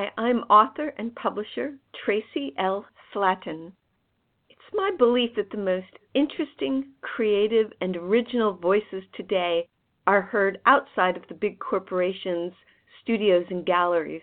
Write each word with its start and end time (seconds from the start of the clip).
Hi, 0.00 0.10
I'm 0.16 0.44
author 0.44 0.94
and 0.96 1.14
publisher 1.14 1.74
Tracy 1.92 2.54
L. 2.56 2.86
Slatton. 3.12 3.72
It's 4.48 4.72
my 4.72 4.92
belief 4.96 5.32
that 5.36 5.50
the 5.50 5.58
most 5.58 5.92
interesting, 6.14 6.92
creative, 7.02 7.70
and 7.82 7.94
original 7.94 8.54
voices 8.54 9.04
today 9.12 9.68
are 10.06 10.22
heard 10.22 10.58
outside 10.64 11.18
of 11.18 11.28
the 11.28 11.34
big 11.34 11.58
corporations, 11.58 12.54
studios, 13.02 13.44
and 13.50 13.66
galleries. 13.66 14.22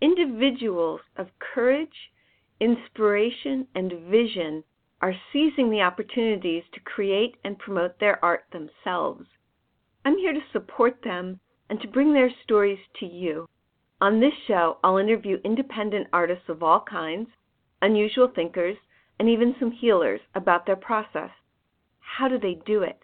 Individuals 0.00 1.00
of 1.16 1.36
courage, 1.40 2.12
inspiration, 2.60 3.66
and 3.74 3.92
vision 4.08 4.62
are 5.00 5.16
seizing 5.32 5.68
the 5.68 5.82
opportunities 5.82 6.62
to 6.74 6.80
create 6.80 7.38
and 7.42 7.58
promote 7.58 7.98
their 7.98 8.24
art 8.24 8.44
themselves. 8.52 9.26
I'm 10.04 10.16
here 10.18 10.32
to 10.32 10.50
support 10.52 11.02
them 11.02 11.40
and 11.68 11.80
to 11.80 11.88
bring 11.88 12.12
their 12.12 12.30
stories 12.44 12.78
to 13.00 13.06
you. 13.06 13.48
On 14.02 14.18
this 14.18 14.34
show, 14.48 14.78
I'll 14.82 14.98
interview 14.98 15.38
independent 15.44 16.08
artists 16.12 16.48
of 16.48 16.60
all 16.60 16.80
kinds, 16.80 17.28
unusual 17.82 18.26
thinkers, 18.26 18.76
and 19.20 19.28
even 19.28 19.54
some 19.60 19.70
healers 19.70 20.20
about 20.34 20.66
their 20.66 20.74
process. 20.74 21.30
How 22.00 22.26
do 22.26 22.36
they 22.36 22.54
do 22.66 22.82
it? 22.82 22.98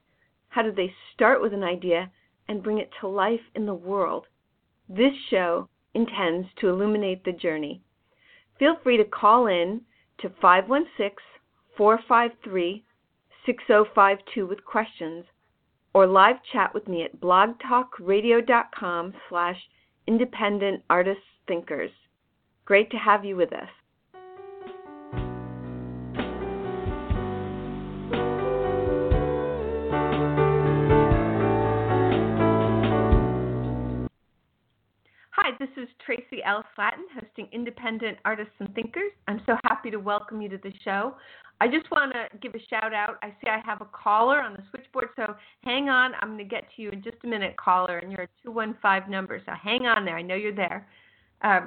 How 0.49 0.63
do 0.63 0.73
they 0.73 0.93
start 1.15 1.41
with 1.41 1.55
an 1.55 1.63
idea 1.63 2.11
and 2.49 2.65
bring 2.65 2.79
it 2.79 2.91
to 3.01 3.07
life 3.07 3.43
in 3.55 3.65
the 3.65 3.75
world? 3.75 4.27
This 4.89 5.15
show 5.31 5.69
intends 5.95 6.49
to 6.57 6.69
illuminate 6.69 7.23
the 7.23 7.31
journey. 7.31 7.81
Feel 8.59 8.75
free 8.83 8.97
to 8.97 9.05
call 9.05 9.47
in 9.47 9.83
to 10.19 10.29
516 10.41 11.15
453 11.77 12.85
6052 13.47 14.49
with 14.49 14.65
questions 14.65 15.27
or 15.95 16.09
live 16.09 16.43
chat 16.53 16.75
with 16.75 16.89
me 16.89 17.05
at 17.05 17.21
blogtalkradio.com 17.21 19.15
slash 19.29 19.61
independent 20.09 20.83
artists 20.89 21.23
thinkers. 21.47 21.91
Great 22.65 22.91
to 22.91 22.97
have 22.97 23.27
you 23.27 23.37
with 23.37 23.53
us. 23.53 23.69
This 35.59 35.69
is 35.77 35.89
Tracy 36.05 36.43
L. 36.45 36.65
Slatton, 36.77 37.05
hosting 37.13 37.49
Independent 37.53 38.19
Artists 38.25 38.53
and 38.61 38.73
Thinkers. 38.75 39.11
I'm 39.27 39.41
so 39.45 39.57
happy 39.65 39.91
to 39.91 39.97
welcome 39.99 40.41
you 40.41 40.49
to 40.51 40.59
the 40.59 40.73
show. 40.85 41.17
I 41.61 41.67
just 41.67 41.91
want 41.91 42.13
to 42.13 42.39
give 42.39 42.55
a 42.55 42.61
shout 42.71 42.95
out. 42.95 43.19
I 43.23 43.31
see 43.31 43.51
I 43.51 43.61
have 43.67 43.81
a 43.81 43.87
caller 43.87 44.41
on 44.41 44.53
the 44.53 44.63
switchboard, 44.71 45.09
so 45.17 45.35
hang 45.65 45.89
on. 45.89 46.13
I'm 46.21 46.29
going 46.29 46.39
to 46.39 46.45
get 46.45 46.65
to 46.77 46.83
you 46.83 46.91
in 46.91 47.03
just 47.03 47.17
a 47.25 47.27
minute, 47.27 47.57
caller, 47.57 47.99
and 47.99 48.13
you're 48.13 48.23
a 48.23 48.29
215 48.45 49.11
number, 49.11 49.43
so 49.45 49.53
hang 49.61 49.87
on 49.87 50.05
there. 50.05 50.17
I 50.17 50.23
know 50.23 50.37
you're 50.37 50.55
there. 50.55 50.87
Um, 51.43 51.67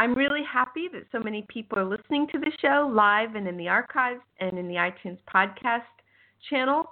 I'm 0.00 0.14
really 0.14 0.42
happy 0.42 0.88
that 0.92 1.04
so 1.12 1.20
many 1.20 1.46
people 1.48 1.78
are 1.78 1.84
listening 1.84 2.26
to 2.32 2.40
the 2.40 2.50
show 2.60 2.90
live 2.92 3.36
and 3.36 3.46
in 3.46 3.56
the 3.56 3.68
archives 3.68 4.20
and 4.40 4.58
in 4.58 4.66
the 4.66 4.74
iTunes 4.74 5.18
podcast 5.32 5.82
channel. 6.50 6.90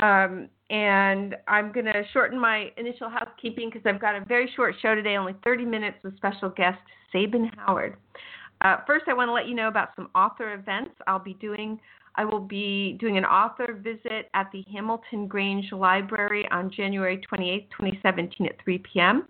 Um, 0.00 0.48
and 0.70 1.36
I'm 1.48 1.72
going 1.72 1.86
to 1.86 2.02
shorten 2.12 2.40
my 2.40 2.70
initial 2.76 3.10
housekeeping 3.10 3.70
because 3.70 3.82
I've 3.84 4.00
got 4.00 4.14
a 4.14 4.24
very 4.24 4.50
short 4.54 4.74
show 4.80 4.94
today, 4.94 5.16
only 5.16 5.34
30 5.44 5.64
minutes 5.64 5.98
with 6.02 6.16
special 6.16 6.48
guest 6.48 6.78
Sabin 7.12 7.50
Howard. 7.56 7.96
Uh, 8.62 8.76
first, 8.86 9.06
I 9.08 9.14
want 9.14 9.28
to 9.28 9.32
let 9.32 9.48
you 9.48 9.54
know 9.54 9.68
about 9.68 9.90
some 9.96 10.08
author 10.14 10.54
events 10.54 10.92
I'll 11.06 11.18
be 11.18 11.34
doing. 11.34 11.80
I 12.16 12.24
will 12.24 12.40
be 12.40 12.96
doing 13.00 13.16
an 13.18 13.24
author 13.24 13.78
visit 13.82 14.28
at 14.34 14.50
the 14.52 14.64
Hamilton 14.72 15.26
Grange 15.26 15.72
Library 15.72 16.46
on 16.50 16.70
January 16.70 17.18
28, 17.18 17.70
2017, 17.70 18.46
at 18.46 18.62
3 18.62 18.78
p.m. 18.78 19.26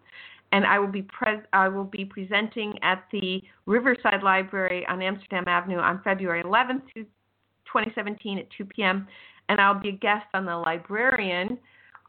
And 0.52 0.66
I 0.66 0.78
will 0.78 0.88
be 0.88 1.06
I 1.52 1.68
will 1.68 1.84
be 1.84 2.04
presenting 2.04 2.74
at 2.82 3.04
the 3.12 3.40
Riverside 3.66 4.22
Library 4.22 4.84
on 4.88 5.00
Amsterdam 5.00 5.44
Avenue 5.46 5.78
on 5.78 6.00
February 6.02 6.42
11th, 6.42 6.82
2017, 6.94 8.38
at 8.38 8.46
2 8.58 8.64
p.m. 8.64 9.06
And 9.50 9.60
I'll 9.60 9.80
be 9.80 9.88
a 9.88 9.92
guest 9.92 10.26
on 10.32 10.46
the 10.46 10.56
librarian 10.56 11.58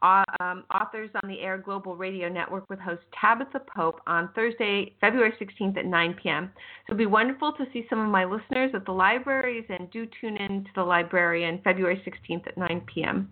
uh, 0.00 0.22
um, 0.38 0.62
Authors 0.72 1.10
on 1.22 1.28
the 1.28 1.40
Air 1.40 1.58
Global 1.58 1.96
Radio 1.96 2.28
Network 2.28 2.70
with 2.70 2.78
host 2.78 3.02
Tabitha 3.20 3.60
Pope 3.74 4.00
on 4.06 4.30
Thursday, 4.32 4.94
February 5.00 5.32
16th 5.40 5.76
at 5.76 5.84
9 5.84 6.16
p.m. 6.22 6.52
So 6.86 6.92
it'll 6.92 6.98
be 6.98 7.06
wonderful 7.06 7.52
to 7.54 7.64
see 7.72 7.84
some 7.90 7.98
of 7.98 8.08
my 8.08 8.24
listeners 8.24 8.70
at 8.74 8.84
the 8.84 8.92
libraries 8.92 9.64
and 9.68 9.90
do 9.90 10.06
tune 10.20 10.36
in 10.36 10.62
to 10.62 10.70
the 10.76 10.82
librarian 10.84 11.60
February 11.64 12.00
16th 12.06 12.46
at 12.46 12.56
9 12.56 12.82
p.m. 12.94 13.28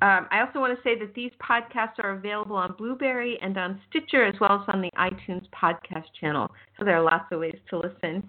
Um, 0.00 0.28
I 0.30 0.40
also 0.40 0.60
want 0.60 0.76
to 0.76 0.82
say 0.84 0.96
that 0.98 1.14
these 1.14 1.32
podcasts 1.42 1.98
are 1.98 2.12
available 2.12 2.54
on 2.54 2.74
Blubrry 2.78 3.36
and 3.42 3.56
on 3.58 3.80
Stitcher 3.90 4.24
as 4.24 4.34
well 4.40 4.62
as 4.62 4.74
on 4.74 4.80
the 4.80 4.90
iTunes 4.96 5.44
podcast 5.50 6.04
channel. 6.20 6.48
So 6.78 6.84
there 6.84 6.96
are 6.96 7.02
lots 7.02 7.24
of 7.32 7.40
ways 7.40 7.58
to 7.70 7.78
listen. 7.78 8.22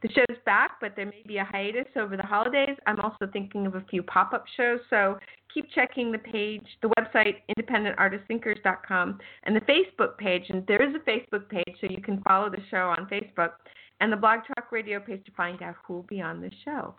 The 0.00 0.08
show's 0.12 0.38
back, 0.46 0.72
but 0.80 0.94
there 0.94 1.06
may 1.06 1.24
be 1.26 1.38
a 1.38 1.44
hiatus 1.44 1.88
over 1.96 2.16
the 2.16 2.22
holidays. 2.22 2.76
I'm 2.86 3.00
also 3.00 3.26
thinking 3.32 3.66
of 3.66 3.74
a 3.74 3.84
few 3.90 4.00
pop 4.04 4.32
up 4.32 4.44
shows, 4.56 4.78
so 4.90 5.18
keep 5.52 5.68
checking 5.74 6.12
the 6.12 6.18
page, 6.18 6.62
the 6.82 6.90
website, 6.96 7.38
independentartistthinkers.com, 7.58 9.18
and 9.42 9.56
the 9.56 9.60
Facebook 9.62 10.16
page. 10.18 10.44
And 10.50 10.64
there 10.68 10.80
is 10.80 10.94
a 10.94 11.10
Facebook 11.10 11.48
page, 11.48 11.76
so 11.80 11.88
you 11.90 12.00
can 12.00 12.22
follow 12.22 12.48
the 12.48 12.62
show 12.70 12.94
on 12.96 13.08
Facebook, 13.10 13.54
and 14.00 14.12
the 14.12 14.16
Blog 14.16 14.40
Talk 14.46 14.70
Radio 14.70 15.00
page 15.00 15.24
to 15.24 15.32
find 15.32 15.60
out 15.62 15.74
who 15.84 15.94
will 15.94 16.02
be 16.04 16.20
on 16.20 16.40
the 16.40 16.50
show. 16.64 16.94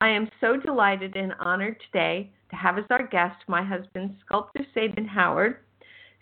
I 0.00 0.08
am 0.08 0.28
so 0.40 0.56
delighted 0.58 1.16
and 1.16 1.32
honored 1.40 1.80
today 1.90 2.30
to 2.50 2.56
have 2.56 2.76
as 2.76 2.84
our 2.90 3.06
guest 3.06 3.36
my 3.48 3.62
husband, 3.62 4.14
sculptor 4.24 4.64
Sabin 4.74 5.06
Howard. 5.06 5.58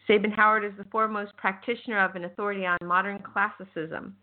Sabin 0.07 0.31
Howard 0.31 0.65
is 0.65 0.73
the 0.79 0.85
foremost 0.93 1.37
practitioner 1.37 1.99
of 1.99 2.15
an 2.15 2.25
authority 2.25 2.67
on 2.67 2.79
modern 2.85 3.19
classicism. 3.21 4.15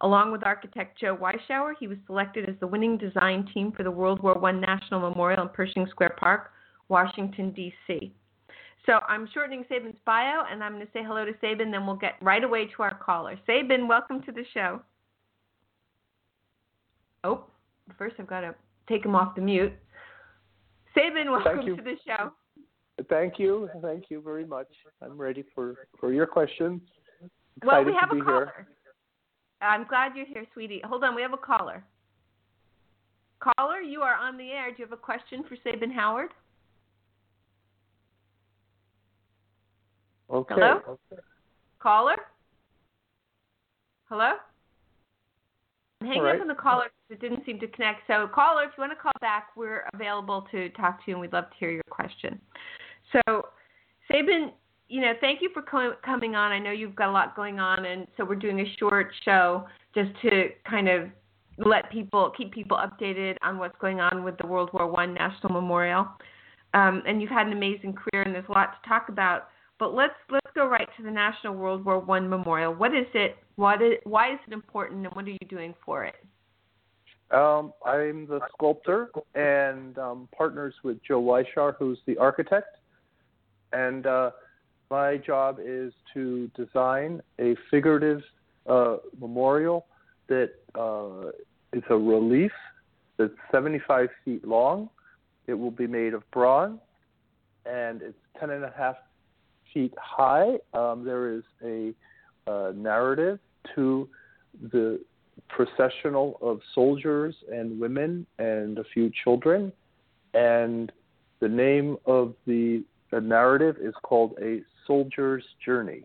Along 0.00 0.32
with 0.32 0.44
architect 0.44 0.98
Joe 0.98 1.16
Weishaar, 1.16 1.74
he 1.78 1.86
was 1.86 1.98
selected 2.06 2.48
as 2.48 2.56
the 2.58 2.66
winning 2.66 2.98
design 2.98 3.48
team 3.54 3.72
for 3.72 3.84
the 3.84 3.90
World 3.90 4.22
War 4.22 4.44
I 4.44 4.52
National 4.52 5.00
Memorial 5.00 5.42
in 5.42 5.48
Pershing 5.50 5.86
Square 5.88 6.16
Park, 6.18 6.50
Washington, 6.88 7.52
D.C. 7.52 8.12
So 8.86 9.00
I'm 9.08 9.28
shortening 9.32 9.64
Sabin's 9.68 9.96
bio, 10.04 10.42
and 10.50 10.64
I'm 10.64 10.72
going 10.72 10.86
to 10.86 10.92
say 10.92 11.02
hello 11.04 11.24
to 11.24 11.32
Sabin, 11.40 11.70
then 11.70 11.86
we'll 11.86 11.96
get 11.96 12.14
right 12.20 12.42
away 12.42 12.66
to 12.76 12.82
our 12.82 12.94
caller. 12.96 13.38
Sabin, 13.46 13.86
welcome 13.86 14.22
to 14.22 14.32
the 14.32 14.44
show. 14.52 14.82
Oh, 17.24 17.44
first 17.96 18.16
I've 18.18 18.26
got 18.26 18.40
to 18.40 18.54
take 18.88 19.04
him 19.04 19.14
off 19.14 19.34
the 19.34 19.40
mute. 19.40 19.72
Sabin, 20.94 21.30
welcome 21.30 21.76
to 21.76 21.82
the 21.82 21.96
show. 22.06 22.32
Thank 23.08 23.38
you. 23.38 23.68
Thank 23.82 24.04
you 24.08 24.22
very 24.22 24.46
much. 24.46 24.68
I'm 25.02 25.18
ready 25.18 25.44
for, 25.54 25.74
for 26.00 26.12
your 26.12 26.26
questions. 26.26 26.80
Excited 27.58 27.66
well, 27.66 27.84
we 27.84 27.94
have 27.98 28.10
a 28.10 28.24
caller. 28.24 28.52
Here. 28.56 28.66
I'm 29.60 29.86
glad 29.86 30.12
you're 30.16 30.26
here, 30.26 30.44
sweetie. 30.52 30.80
Hold 30.84 31.04
on, 31.04 31.14
we 31.14 31.22
have 31.22 31.32
a 31.32 31.38
caller. 31.38 31.84
Caller, 33.40 33.80
you 33.80 34.00
are 34.00 34.14
on 34.14 34.36
the 34.38 34.50
air. 34.50 34.70
Do 34.70 34.76
you 34.78 34.84
have 34.84 34.92
a 34.92 34.96
question 34.96 35.44
for 35.48 35.56
Sabin 35.62 35.90
Howard? 35.90 36.30
Okay. 40.30 40.54
Hello? 40.54 40.80
Okay. 40.88 41.22
Caller? 41.78 42.16
Hello? 44.08 44.32
I'm 46.00 46.08
hanging 46.08 46.22
right. 46.22 46.34
up 46.36 46.42
on 46.42 46.48
the 46.48 46.54
caller 46.54 46.84
because 47.08 47.22
it 47.22 47.26
didn't 47.26 47.44
seem 47.46 47.58
to 47.60 47.66
connect. 47.68 48.02
So, 48.06 48.28
caller, 48.32 48.64
if 48.64 48.70
you 48.76 48.82
want 48.82 48.92
to 48.92 48.96
call 48.96 49.12
back, 49.20 49.48
we're 49.56 49.84
available 49.94 50.46
to 50.50 50.68
talk 50.70 51.04
to 51.04 51.10
you 51.10 51.14
and 51.14 51.20
we'd 51.20 51.32
love 51.32 51.50
to 51.50 51.56
hear 51.58 51.70
your 51.70 51.82
question. 51.88 52.38
So, 53.12 53.46
Sabin, 54.10 54.52
you 54.88 55.00
know, 55.00 55.14
thank 55.20 55.40
you 55.42 55.50
for 55.52 55.62
co- 55.62 55.96
coming 56.04 56.34
on. 56.34 56.52
I 56.52 56.58
know 56.58 56.70
you've 56.70 56.94
got 56.94 57.08
a 57.08 57.12
lot 57.12 57.34
going 57.34 57.58
on, 57.58 57.86
and 57.86 58.06
so 58.16 58.24
we're 58.24 58.36
doing 58.36 58.60
a 58.60 58.76
short 58.78 59.12
show 59.24 59.66
just 59.94 60.10
to 60.22 60.50
kind 60.68 60.88
of 60.88 61.08
let 61.58 61.90
people 61.90 62.32
keep 62.36 62.52
people 62.52 62.76
updated 62.76 63.36
on 63.42 63.58
what's 63.58 63.76
going 63.80 64.00
on 64.00 64.22
with 64.22 64.36
the 64.38 64.46
World 64.46 64.70
War 64.72 64.86
One 64.86 65.14
National 65.14 65.52
Memorial. 65.52 66.06
Um, 66.74 67.02
and 67.06 67.22
you've 67.22 67.30
had 67.30 67.46
an 67.46 67.52
amazing 67.52 67.94
career, 67.94 68.22
and 68.22 68.34
there's 68.34 68.44
a 68.48 68.52
lot 68.52 68.74
to 68.82 68.88
talk 68.88 69.08
about. 69.08 69.48
But 69.78 69.94
let's 69.94 70.14
let's 70.30 70.46
go 70.54 70.66
right 70.66 70.88
to 70.96 71.02
the 71.02 71.10
National 71.10 71.54
World 71.54 71.84
War 71.84 71.98
One 71.98 72.28
Memorial. 72.28 72.74
What 72.74 72.94
is 72.94 73.06
it? 73.14 73.36
What 73.56 73.82
is, 73.82 73.94
why 74.04 74.32
is 74.32 74.38
it 74.46 74.52
important, 74.52 75.04
and 75.06 75.14
what 75.14 75.26
are 75.26 75.30
you 75.30 75.48
doing 75.48 75.74
for 75.84 76.04
it? 76.04 76.14
Um, 77.30 77.72
I'm 77.84 78.26
the 78.26 78.40
sculptor 78.54 79.10
and 79.34 79.98
um, 79.98 80.28
partners 80.36 80.74
with 80.84 80.98
Joe 81.06 81.20
Weishaar, 81.20 81.74
who's 81.78 81.98
the 82.06 82.16
architect, 82.18 82.78
and 83.72 84.06
uh, 84.06 84.30
my 84.90 85.16
job 85.16 85.58
is 85.62 85.92
to 86.14 86.48
design 86.56 87.20
a 87.40 87.56
figurative 87.70 88.22
uh, 88.66 88.98
memorial 89.20 89.86
that 90.28 90.52
uh, 90.74 91.30
is 91.72 91.82
a 91.90 91.96
relief 91.96 92.52
that's 93.18 93.32
75 93.50 94.08
feet 94.24 94.46
long. 94.46 94.88
It 95.46 95.54
will 95.54 95.70
be 95.70 95.86
made 95.86 96.14
of 96.14 96.28
bronze, 96.30 96.80
and 97.64 98.02
it's 98.02 98.18
10 98.38 98.50
and 98.50 98.64
a 98.64 98.72
half 98.76 98.96
high. 99.98 100.58
Um, 100.74 101.04
there 101.04 101.32
is 101.32 101.42
a 101.64 101.92
uh, 102.46 102.72
narrative 102.74 103.38
to 103.74 104.08
the 104.72 105.00
processional 105.48 106.38
of 106.40 106.60
soldiers 106.74 107.34
and 107.52 107.78
women 107.78 108.26
and 108.38 108.78
a 108.78 108.84
few 108.92 109.10
children, 109.24 109.72
and 110.34 110.90
the 111.40 111.48
name 111.48 111.96
of 112.06 112.34
the, 112.46 112.82
the 113.10 113.20
narrative 113.20 113.76
is 113.80 113.94
called 114.02 114.34
a 114.42 114.60
soldier's 114.86 115.44
journey. 115.64 116.02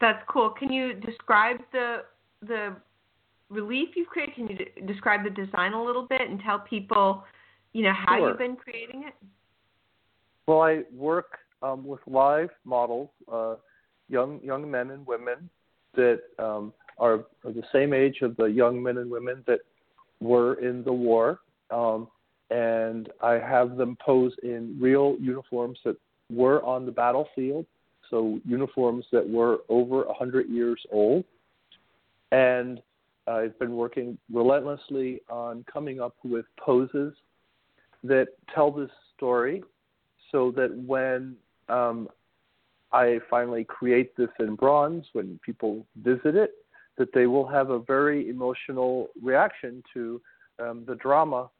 That's 0.00 0.22
cool. 0.28 0.50
Can 0.50 0.72
you 0.72 0.94
describe 0.94 1.56
the 1.72 2.02
the 2.42 2.76
relief 3.48 3.90
you've 3.96 4.08
created? 4.08 4.34
Can 4.34 4.48
you 4.48 4.56
d- 4.56 4.66
describe 4.86 5.24
the 5.24 5.30
design 5.30 5.72
a 5.72 5.82
little 5.82 6.06
bit 6.06 6.20
and 6.20 6.40
tell 6.40 6.58
people, 6.58 7.24
you 7.72 7.82
know, 7.82 7.94
how 7.94 8.18
sure. 8.18 8.28
you've 8.28 8.38
been 8.38 8.56
creating 8.56 9.04
it? 9.06 9.14
Well, 10.46 10.62
I 10.62 10.82
work 10.94 11.38
um, 11.62 11.84
with 11.84 12.00
live 12.06 12.50
models, 12.64 13.10
uh, 13.30 13.56
young 14.08 14.40
young 14.42 14.70
men 14.70 14.90
and 14.90 15.04
women 15.06 15.50
that 15.96 16.20
um, 16.38 16.72
are, 16.98 17.24
are 17.44 17.52
the 17.52 17.64
same 17.72 17.92
age 17.92 18.18
of 18.22 18.36
the 18.36 18.44
young 18.44 18.80
men 18.82 18.98
and 18.98 19.10
women 19.10 19.42
that 19.46 19.60
were 20.20 20.54
in 20.54 20.84
the 20.84 20.92
war, 20.92 21.40
um, 21.70 22.08
and 22.50 23.08
I 23.20 23.32
have 23.32 23.76
them 23.76 23.96
pose 24.04 24.32
in 24.42 24.76
real 24.80 25.16
uniforms 25.20 25.78
that 25.84 25.96
were 26.30 26.62
on 26.62 26.86
the 26.86 26.92
battlefield, 26.92 27.66
so 28.08 28.38
uniforms 28.46 29.04
that 29.10 29.28
were 29.28 29.58
over 29.68 30.04
a 30.04 30.14
hundred 30.14 30.48
years 30.48 30.80
old, 30.92 31.24
and 32.30 32.80
I've 33.26 33.58
been 33.58 33.74
working 33.74 34.16
relentlessly 34.32 35.22
on 35.28 35.64
coming 35.70 36.00
up 36.00 36.14
with 36.22 36.44
poses 36.60 37.14
that 38.04 38.28
tell 38.54 38.70
this 38.70 38.90
story 39.16 39.64
so 40.32 40.50
that 40.52 40.76
when 40.86 41.36
um, 41.68 42.08
I 42.92 43.18
finally 43.28 43.64
create 43.64 44.16
this 44.16 44.28
in 44.38 44.54
bronze, 44.54 45.06
when 45.12 45.38
people 45.44 45.86
visit 46.02 46.34
it, 46.34 46.52
that 46.98 47.12
they 47.12 47.26
will 47.26 47.46
have 47.46 47.70
a 47.70 47.80
very 47.80 48.28
emotional 48.28 49.08
reaction 49.22 49.82
to 49.92 50.20
um, 50.58 50.84
the 50.86 50.94
drama 50.94 51.50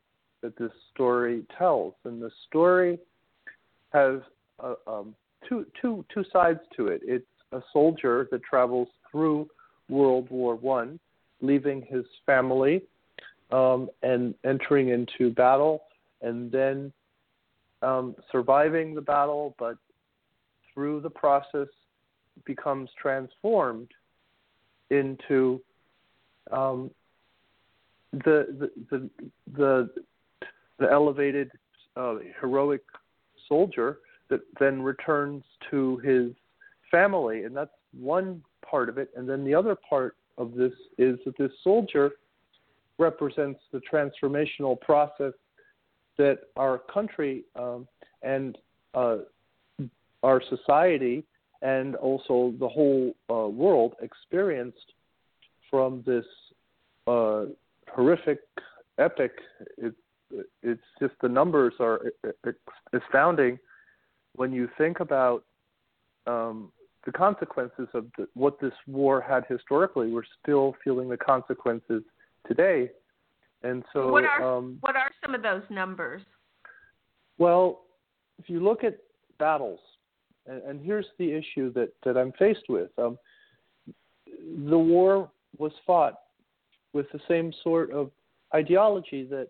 that 0.43 0.57
this 0.57 0.73
story 0.95 1.43
tells. 1.59 1.95
And 2.05 2.23
the 2.23 2.31
story 2.49 2.99
has 3.93 4.21
uh, 4.63 4.75
um, 4.87 5.15
two, 5.49 5.67
two, 5.81 6.05
two 6.13 6.25
sides 6.33 6.61
to 6.77 6.89
it. 6.89 7.03
It's 7.05 7.27
a 7.53 7.61
soldier 7.73 8.29
that 8.31 8.43
travels 8.43 8.89
through 9.11 9.49
World 9.89 10.29
War 10.31 10.55
One, 10.55 10.99
leaving 11.41 11.83
his 11.83 12.05
family 12.25 12.83
um, 13.51 13.89
and 14.03 14.35
entering 14.45 14.89
into 14.89 15.31
battle, 15.31 15.83
and 16.23 16.51
then 16.51 16.93
um, 17.87 18.17
surviving 18.33 18.95
the 18.95 19.01
battle, 19.01 19.55
but 19.59 19.77
through 20.73 21.01
the 21.01 21.11
process 21.11 21.69
becomes 22.45 22.91
transformed 23.01 23.89
into 24.91 25.61
um, 26.51 26.91
the, 28.13 28.71
the, 28.91 29.11
the 29.57 29.91
the 30.79 30.91
elevated 30.91 31.51
uh, 31.97 32.17
heroic 32.41 32.83
soldier 33.49 33.99
that 34.29 34.41
then 34.61 34.83
returns 34.83 35.43
to 35.71 35.97
his 35.99 36.33
family, 36.91 37.45
and 37.45 37.57
that's 37.57 37.71
one 37.99 38.43
part 38.69 38.89
of 38.89 38.99
it. 38.99 39.11
And 39.17 39.29
then 39.29 39.45
the 39.45 39.55
other 39.55 39.77
part 39.89 40.17
of 40.37 40.55
this 40.55 40.73
is 40.99 41.19
that 41.25 41.37
this 41.39 41.53
soldier 41.65 42.13
represents 42.99 43.61
the 43.73 43.81
transformational 43.91 44.79
process 44.81 45.33
that 46.19 46.41
our 46.57 46.79
country 46.79 47.45
um, 47.57 47.87
and 48.23 48.59
uh, 48.95 49.19
our 50.23 50.43
society 50.49 51.25
and 51.63 51.97
also 51.97 52.55
the 52.59 52.69
whole 52.69 53.15
uh, 53.31 53.49
world 53.49 53.95
experienced 54.03 54.93
from 55.71 56.03
this 56.07 56.25
uh, 57.07 57.45
horrific 57.89 58.41
epic. 58.99 59.33
It, 59.79 59.95
it's 60.63 60.83
just 61.01 61.15
the 61.23 61.29
numbers 61.29 61.75
are 61.81 62.01
astounding 62.93 63.59
when 64.35 64.53
you 64.53 64.69
think 64.77 65.01
about 65.01 65.45
um, 66.27 66.73
the 67.05 67.13
consequences 67.13 67.89
of 67.95 68.07
the, 68.19 68.27
what 68.35 68.61
this 68.61 68.73
war 68.87 69.21
had 69.21 69.45
historically. 69.49 70.11
We're 70.11 70.23
still 70.43 70.75
feeling 70.83 71.09
the 71.09 71.17
consequences 71.17 72.03
today, 72.47 72.91
and 73.71 73.85
so 73.93 74.11
what 74.11 74.25
are 74.25 74.57
um, 74.57 74.79
what 74.81 74.97
are 74.97 75.11
some 75.25 75.35
of 75.35 75.43
those 75.43 75.63
numbers? 75.71 76.23
Well, 77.39 77.83
if 78.39 78.49
you 78.49 78.61
look 78.61 78.85
at 78.85 78.99
battles, 79.39 79.81
and, 80.47 80.63
and 80.63 80.81
here's 80.81 81.07
the 81.19 81.31
issue 81.31 81.73
that 81.75 81.93
that 82.05 82.17
I'm 82.17 82.33
faced 82.33 82.69
with. 82.69 82.91
Um, 82.99 83.19
the 84.69 84.79
war 84.79 85.31
was 85.59 85.73
fought 85.87 86.15
with 86.93 87.07
the 87.13 87.21
same 87.29 87.53
sort 87.63 87.91
of 87.91 88.11
ideology 88.55 89.25
that 89.25 89.49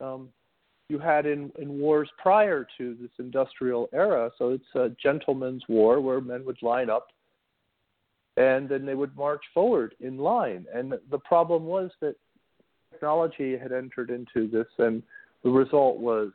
um, 0.00 0.28
you 0.88 0.98
had 0.98 1.26
in, 1.26 1.50
in 1.58 1.78
wars 1.78 2.08
prior 2.18 2.66
to 2.78 2.96
this 3.00 3.10
industrial 3.18 3.88
era. 3.92 4.30
So 4.38 4.50
it's 4.50 4.74
a 4.74 4.90
gentleman's 5.02 5.64
war 5.68 6.00
where 6.00 6.20
men 6.20 6.44
would 6.44 6.62
line 6.62 6.88
up 6.88 7.08
and 8.36 8.68
then 8.68 8.84
they 8.84 8.94
would 8.94 9.16
march 9.16 9.42
forward 9.54 9.94
in 10.00 10.18
line. 10.18 10.66
And 10.74 10.94
the 11.10 11.18
problem 11.18 11.64
was 11.64 11.90
that 12.00 12.16
technology 12.96 13.58
had 13.58 13.72
entered 13.72 14.10
into 14.10 14.48
this, 14.48 14.66
and 14.78 15.02
the 15.44 15.50
result 15.50 15.98
was 15.98 16.30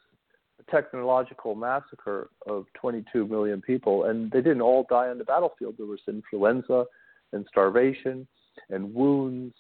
a 0.60 0.72
technological 0.72 1.56
massacre 1.56 2.30
of 2.48 2.66
22 2.80 3.28
million 3.28 3.62
people. 3.62 4.06
And 4.06 4.32
they 4.32 4.42
didn't 4.42 4.62
all 4.62 4.86
die 4.90 5.10
on 5.10 5.18
the 5.18 5.24
battlefield. 5.24 5.76
There 5.78 5.86
was 5.86 6.00
influenza 6.08 6.86
and 7.34 7.46
starvation 7.50 8.28
and 8.70 8.94
wounds. 8.94 9.56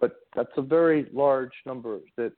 But 0.00 0.16
that's 0.34 0.52
a 0.56 0.62
very 0.62 1.06
large 1.12 1.52
number 1.66 1.98
that 2.16 2.32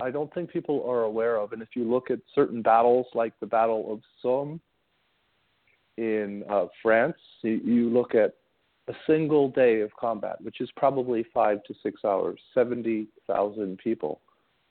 I 0.00 0.10
don't 0.10 0.32
think 0.32 0.50
people 0.50 0.88
are 0.88 1.02
aware 1.02 1.36
of. 1.36 1.52
And 1.52 1.60
if 1.60 1.70
you 1.74 1.84
look 1.84 2.10
at 2.10 2.20
certain 2.34 2.62
battles, 2.62 3.06
like 3.14 3.34
the 3.40 3.46
Battle 3.46 3.92
of 3.92 4.00
Somme 4.22 4.60
in 5.98 6.44
uh, 6.48 6.66
France, 6.82 7.18
you, 7.42 7.60
you 7.64 7.90
look 7.90 8.14
at 8.14 8.34
a 8.90 8.94
single 9.06 9.48
day 9.48 9.80
of 9.82 9.94
combat, 9.94 10.40
which 10.40 10.60
is 10.60 10.68
probably 10.76 11.24
five 11.32 11.62
to 11.64 11.74
six 11.82 12.00
hours, 12.04 12.40
70,000 12.54 13.78
people 13.78 14.20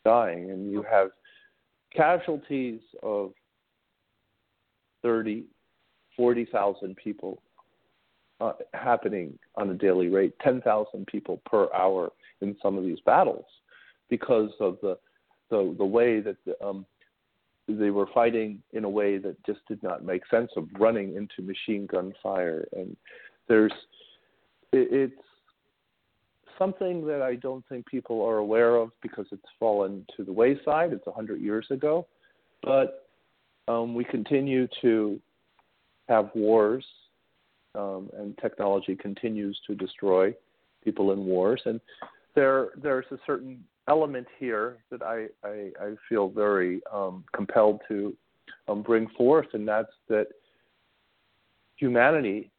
dying, 0.03 0.51
and 0.51 0.69
you 0.69 0.83
have 0.83 1.11
casualties 1.95 2.81
of 3.01 3.31
30, 5.03 5.45
40,000 6.17 6.95
people 6.97 7.41
uh, 8.41 8.51
happening 8.73 9.39
on 9.55 9.69
a 9.69 9.73
daily 9.73 10.09
rate, 10.09 10.33
10,000 10.41 11.07
people 11.07 11.41
per 11.49 11.69
hour 11.73 12.11
in 12.41 12.57
some 12.61 12.77
of 12.77 12.83
these 12.83 12.99
battles 13.05 13.45
because 14.09 14.51
of 14.59 14.77
the 14.81 14.97
the, 15.49 15.73
the 15.79 15.85
way 15.85 16.19
that 16.19 16.35
the, 16.45 16.53
um, 16.63 16.85
they 17.67 17.89
were 17.89 18.05
fighting 18.13 18.61
in 18.73 18.83
a 18.83 18.89
way 18.89 19.17
that 19.17 19.35
just 19.47 19.61
did 19.67 19.81
not 19.81 20.05
make 20.05 20.21
sense 20.29 20.51
of 20.55 20.67
running 20.77 21.15
into 21.15 21.41
machine 21.41 21.87
gun 21.87 22.13
fire. 22.21 22.67
And 22.73 22.95
there's 23.47 23.73
it's 24.71 25.13
something 26.57 27.05
that 27.07 27.21
I 27.21 27.35
don't 27.35 27.65
think 27.67 27.85
people 27.85 28.23
are 28.25 28.37
aware 28.37 28.75
of 28.75 28.91
because 29.01 29.25
it's 29.31 29.41
fallen 29.59 30.05
to 30.17 30.23
the 30.23 30.31
wayside. 30.31 30.93
It's 30.93 31.07
a 31.07 31.11
hundred 31.11 31.41
years 31.41 31.65
ago, 31.69 32.05
but 32.61 33.07
um, 33.67 33.93
we 33.93 34.03
continue 34.03 34.67
to 34.81 35.19
have 36.09 36.29
wars, 36.35 36.85
um, 37.75 38.09
and 38.17 38.37
technology 38.39 38.95
continues 38.95 39.57
to 39.67 39.75
destroy 39.75 40.33
people 40.83 41.11
in 41.11 41.25
wars. 41.25 41.61
And 41.65 41.79
there, 42.35 42.69
there's 42.81 43.05
a 43.11 43.17
certain 43.25 43.63
element 43.87 44.27
here 44.39 44.77
that 44.91 45.01
I, 45.01 45.27
I, 45.43 45.71
I 45.79 45.93
feel 46.07 46.29
very 46.29 46.81
um, 46.91 47.23
compelled 47.33 47.81
to 47.87 48.15
um, 48.67 48.81
bring 48.81 49.07
forth, 49.17 49.47
and 49.53 49.67
that's 49.67 49.91
that 50.09 50.27
humanity, 51.75 52.51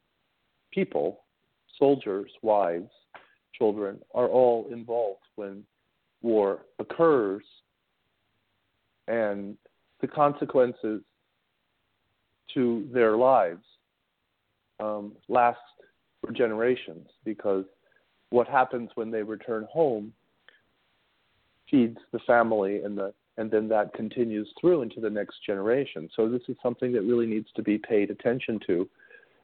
people, 0.72 1.20
soldiers, 1.80 2.30
wives, 2.42 2.90
children 3.52 3.98
are 4.14 4.28
all 4.28 4.68
involved 4.70 5.24
when 5.34 5.64
war 6.22 6.66
occurs, 6.78 7.42
and 9.08 9.56
the 10.00 10.06
consequences 10.06 11.02
to 12.54 12.88
their 12.92 13.16
lives 13.16 13.64
um, 14.78 15.12
last 15.28 15.58
for 16.20 16.32
generations 16.32 17.08
because 17.24 17.64
what 18.30 18.46
happens 18.46 18.90
when 18.94 19.10
they 19.10 19.22
return 19.22 19.66
home 19.70 20.12
feeds 21.70 21.98
the 22.12 22.18
family 22.20 22.82
and 22.82 22.96
the 22.96 23.12
and 23.36 23.50
then 23.50 23.68
that 23.68 23.94
continues 23.94 24.48
through 24.60 24.82
into 24.82 25.00
the 25.00 25.08
next 25.08 25.36
generation. 25.46 26.10
So 26.14 26.28
this 26.28 26.42
is 26.48 26.56
something 26.62 26.92
that 26.92 27.02
really 27.02 27.26
needs 27.26 27.48
to 27.56 27.62
be 27.62 27.78
paid 27.78 28.10
attention 28.10 28.60
to. 28.66 28.86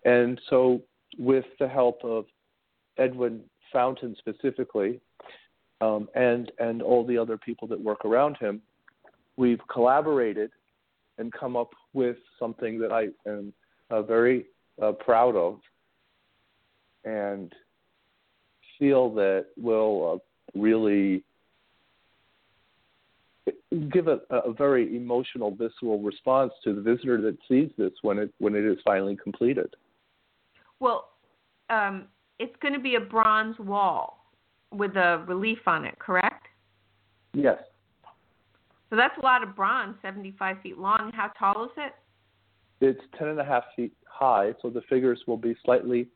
And 0.04 0.38
so 0.50 0.82
with 1.18 1.44
the 1.58 1.68
help 1.68 2.04
of 2.04 2.26
Edwin 2.98 3.42
Fountain 3.72 4.16
specifically, 4.18 5.00
um, 5.80 6.08
and 6.14 6.50
and 6.58 6.82
all 6.82 7.04
the 7.04 7.18
other 7.18 7.36
people 7.36 7.68
that 7.68 7.80
work 7.80 8.04
around 8.04 8.36
him, 8.38 8.62
we've 9.36 9.60
collaborated 9.70 10.50
and 11.18 11.32
come 11.32 11.56
up 11.56 11.70
with 11.92 12.16
something 12.38 12.78
that 12.78 12.92
I 12.92 13.08
am 13.28 13.52
uh, 13.90 14.02
very 14.02 14.46
uh, 14.82 14.92
proud 14.92 15.36
of, 15.36 15.60
and 17.04 17.52
feel 18.78 19.12
that 19.14 19.46
will 19.56 20.20
uh, 20.56 20.58
really 20.58 21.24
give 23.92 24.08
a, 24.08 24.20
a 24.30 24.52
very 24.52 24.96
emotional, 24.96 25.50
visceral 25.50 26.00
response 26.00 26.52
to 26.64 26.74
the 26.74 26.80
visitor 26.80 27.20
that 27.22 27.36
sees 27.48 27.70
this 27.78 27.92
when 28.02 28.18
it 28.18 28.32
when 28.38 28.54
it 28.54 28.64
is 28.64 28.78
finally 28.84 29.16
completed. 29.22 29.74
Well, 30.80 31.08
um, 31.70 32.04
it's 32.38 32.54
going 32.60 32.74
to 32.74 32.80
be 32.80 32.96
a 32.96 33.00
bronze 33.00 33.58
wall 33.58 34.26
with 34.72 34.96
a 34.96 35.24
relief 35.26 35.58
on 35.66 35.84
it, 35.84 35.98
correct? 35.98 36.46
Yes. 37.32 37.58
So 38.90 38.96
that's 38.96 39.16
a 39.18 39.24
lot 39.24 39.42
of 39.42 39.56
bronze, 39.56 39.96
75 40.02 40.56
feet 40.62 40.78
long. 40.78 41.10
How 41.14 41.30
tall 41.38 41.64
is 41.64 41.70
it? 41.76 41.92
It's 42.80 43.00
10 43.18 43.28
and 43.28 43.40
a 43.40 43.44
half 43.44 43.64
feet 43.74 43.92
high, 44.06 44.52
so 44.62 44.70
the 44.70 44.82
figures 44.82 45.20
will 45.26 45.36
be 45.36 45.56
slightly 45.64 46.08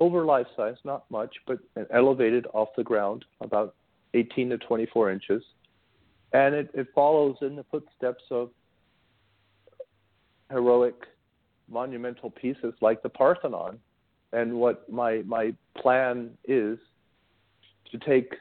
over 0.00 0.24
life 0.24 0.46
size, 0.56 0.76
not 0.84 1.04
much, 1.10 1.34
but 1.46 1.58
elevated 1.92 2.46
off 2.52 2.68
the 2.76 2.84
ground, 2.84 3.24
about 3.40 3.74
18 4.14 4.50
to 4.50 4.58
24 4.58 5.10
inches. 5.10 5.42
And 6.32 6.54
it, 6.54 6.70
it 6.74 6.88
follows 6.94 7.36
in 7.42 7.56
the 7.56 7.64
footsteps 7.70 8.24
of 8.30 8.50
heroic 10.50 10.94
monumental 11.68 12.30
pieces 12.30 12.74
like 12.80 13.02
the 13.02 13.08
Parthenon. 13.08 13.78
And 14.34 14.54
what 14.54 14.90
my 14.90 15.22
my 15.26 15.54
plan 15.80 16.30
is 16.46 16.78
to 17.90 17.98
take 17.98 18.34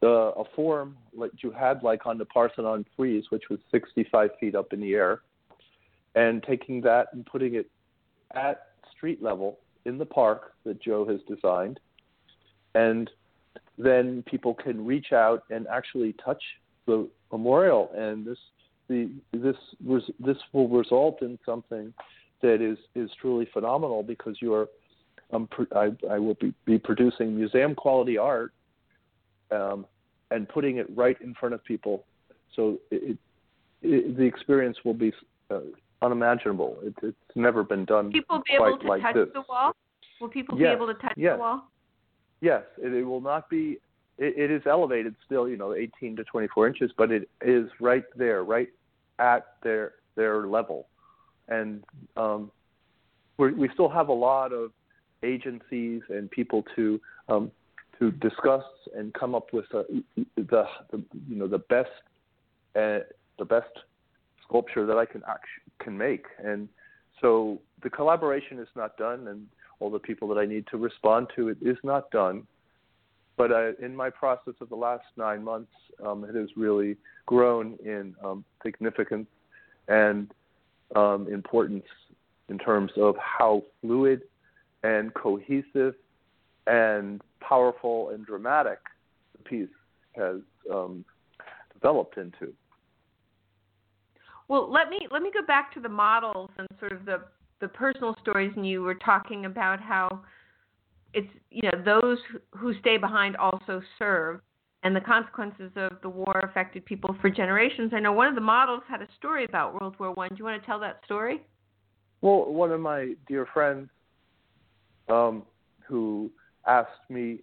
the, 0.00 0.08
a 0.08 0.44
form 0.56 0.96
like 1.14 1.30
you 1.42 1.50
had 1.50 1.82
like 1.82 2.06
on 2.06 2.18
the 2.18 2.24
Parthenon 2.24 2.84
frieze, 2.96 3.24
which 3.30 3.44
was 3.48 3.58
65 3.70 4.30
feet 4.40 4.54
up 4.54 4.72
in 4.72 4.80
the 4.80 4.94
air, 4.94 5.20
and 6.14 6.42
taking 6.42 6.80
that 6.82 7.08
and 7.12 7.24
putting 7.24 7.54
it 7.54 7.70
at 8.34 8.66
street 8.94 9.22
level 9.22 9.58
in 9.84 9.98
the 9.98 10.06
park 10.06 10.52
that 10.64 10.82
Joe 10.82 11.06
has 11.06 11.20
designed, 11.28 11.78
and 12.74 13.10
then 13.78 14.22
people 14.26 14.54
can 14.54 14.84
reach 14.84 15.12
out 15.12 15.44
and 15.50 15.66
actually 15.68 16.14
touch 16.24 16.42
the 16.86 17.08
memorial, 17.30 17.90
and 17.96 18.26
this 18.26 18.38
the 18.88 19.10
this 19.32 19.56
this 20.18 20.36
will 20.52 20.68
result 20.68 21.22
in 21.22 21.38
something 21.46 21.94
that 22.42 22.60
is 22.60 22.78
is 22.94 23.10
truly 23.20 23.48
phenomenal 23.52 24.02
because 24.02 24.36
you're 24.40 24.68
um, 25.32 25.48
I, 25.74 25.90
I 26.10 26.18
will 26.18 26.34
be, 26.34 26.52
be 26.66 26.78
producing 26.78 27.34
museum 27.34 27.74
quality 27.74 28.18
art 28.18 28.52
um, 29.50 29.86
and 30.30 30.48
putting 30.48 30.76
it 30.76 30.86
right 30.94 31.16
in 31.22 31.34
front 31.34 31.54
of 31.54 31.64
people, 31.64 32.04
so 32.54 32.78
it, 32.90 33.16
it, 33.82 34.16
the 34.16 34.24
experience 34.24 34.76
will 34.84 34.94
be 34.94 35.12
uh, 35.50 35.60
unimaginable. 36.02 36.76
It, 36.82 36.94
it's 37.02 37.16
never 37.34 37.62
been 37.62 37.84
done. 37.84 38.12
People 38.12 38.42
be 38.46 38.54
able 38.54 38.78
to 38.78 38.86
like 38.86 39.02
touch 39.02 39.14
this. 39.14 39.28
the 39.32 39.42
wall. 39.48 39.72
Will 40.20 40.28
people 40.28 40.58
yes, 40.58 40.70
be 40.70 40.76
able 40.76 40.86
to 40.86 41.00
touch 41.00 41.14
yes. 41.16 41.34
the 41.34 41.38
wall? 41.38 41.68
Yes, 42.40 42.62
it, 42.78 42.92
it 42.92 43.04
will 43.04 43.20
not 43.20 43.48
be. 43.48 43.78
It, 44.18 44.38
it 44.38 44.50
is 44.50 44.62
elevated 44.66 45.14
still, 45.24 45.48
you 45.48 45.56
know, 45.56 45.74
18 45.74 46.16
to 46.16 46.24
24 46.24 46.68
inches, 46.68 46.90
but 46.96 47.10
it 47.10 47.28
is 47.42 47.68
right 47.80 48.04
there, 48.16 48.44
right 48.44 48.68
at 49.18 49.54
their 49.62 49.92
their 50.14 50.46
level, 50.46 50.88
and 51.48 51.82
um, 52.16 52.50
we 53.38 53.68
still 53.74 53.88
have 53.88 54.08
a 54.08 54.12
lot 54.12 54.52
of 54.52 54.70
agencies 55.22 56.02
and 56.08 56.30
people 56.30 56.64
to 56.76 57.00
um, 57.28 57.50
to 57.98 58.10
discuss 58.10 58.64
and 58.96 59.14
come 59.14 59.34
up 59.34 59.52
with 59.52 59.66
a, 59.74 59.84
the, 60.36 60.64
the 60.90 61.02
you 61.28 61.36
know 61.36 61.46
the 61.46 61.58
best 61.58 61.90
uh, 62.76 63.00
the 63.38 63.44
best 63.44 63.70
sculpture 64.46 64.86
that 64.86 64.96
I 64.96 65.04
can 65.04 65.22
actually 65.28 65.72
can 65.80 65.96
make, 65.96 66.26
and 66.42 66.68
so 67.20 67.60
the 67.82 67.90
collaboration 67.90 68.58
is 68.58 68.68
not 68.76 68.96
done, 68.96 69.28
and 69.28 69.46
all 69.80 69.90
the 69.90 69.98
people 69.98 70.28
that 70.28 70.38
I 70.38 70.46
need 70.46 70.66
to 70.70 70.76
respond 70.76 71.28
to 71.36 71.48
it 71.48 71.58
is 71.60 71.76
not 71.82 72.10
done. 72.10 72.46
But 73.36 73.50
uh, 73.50 73.72
in 73.80 73.96
my 73.96 74.10
process 74.10 74.54
of 74.60 74.68
the 74.68 74.76
last 74.76 75.04
nine 75.16 75.42
months, 75.42 75.72
um, 76.04 76.24
it 76.24 76.34
has 76.34 76.50
really 76.56 76.96
grown 77.26 77.78
in 77.84 78.14
um, 78.22 78.44
significance 78.62 79.26
and 79.88 80.30
um, 80.96 81.26
importance 81.32 81.84
in 82.48 82.58
terms 82.58 82.92
of 82.96 83.16
how 83.16 83.62
fluid 83.80 84.22
and 84.82 85.12
cohesive 85.14 85.94
and 86.66 87.20
powerful 87.40 88.10
and 88.10 88.26
dramatic 88.26 88.78
the 89.36 89.42
piece 89.42 89.68
has 90.12 90.36
um, 90.72 91.04
developed 91.72 92.18
into. 92.18 92.52
Well, 94.48 94.70
let 94.70 94.90
me 94.90 95.06
let 95.10 95.22
me 95.22 95.30
go 95.32 95.44
back 95.46 95.72
to 95.74 95.80
the 95.80 95.88
models 95.88 96.50
and 96.58 96.68
sort 96.78 96.92
of 96.92 97.04
the 97.04 97.22
the 97.60 97.68
personal 97.68 98.14
stories. 98.20 98.52
And 98.56 98.66
you 98.66 98.82
were 98.82 98.96
talking 98.96 99.46
about 99.46 99.80
how 99.80 100.22
it's 101.14 101.28
you 101.50 101.62
know 101.70 101.82
those 101.82 102.18
who 102.50 102.74
stay 102.80 102.98
behind 102.98 103.36
also 103.36 103.80
serve, 103.98 104.40
and 104.82 104.94
the 104.96 105.00
consequences 105.00 105.70
of 105.76 105.92
the 106.02 106.08
war 106.08 106.40
affected 106.42 106.84
people 106.84 107.14
for 107.20 107.30
generations. 107.30 107.92
I 107.94 108.00
know 108.00 108.12
one 108.12 108.26
of 108.28 108.34
the 108.34 108.40
models 108.40 108.82
had 108.88 109.00
a 109.00 109.08
story 109.18 109.44
about 109.44 109.74
World 109.80 109.96
War 109.98 110.12
One. 110.12 110.30
Do 110.30 110.36
you 110.38 110.44
want 110.44 110.60
to 110.60 110.66
tell 110.66 110.80
that 110.80 111.00
story? 111.04 111.42
Well, 112.20 112.52
one 112.52 112.70
of 112.70 112.80
my 112.80 113.14
dear 113.28 113.46
friends 113.52 113.88
um, 115.08 115.44
who 115.86 116.30
asked 116.66 116.90
me 117.08 117.40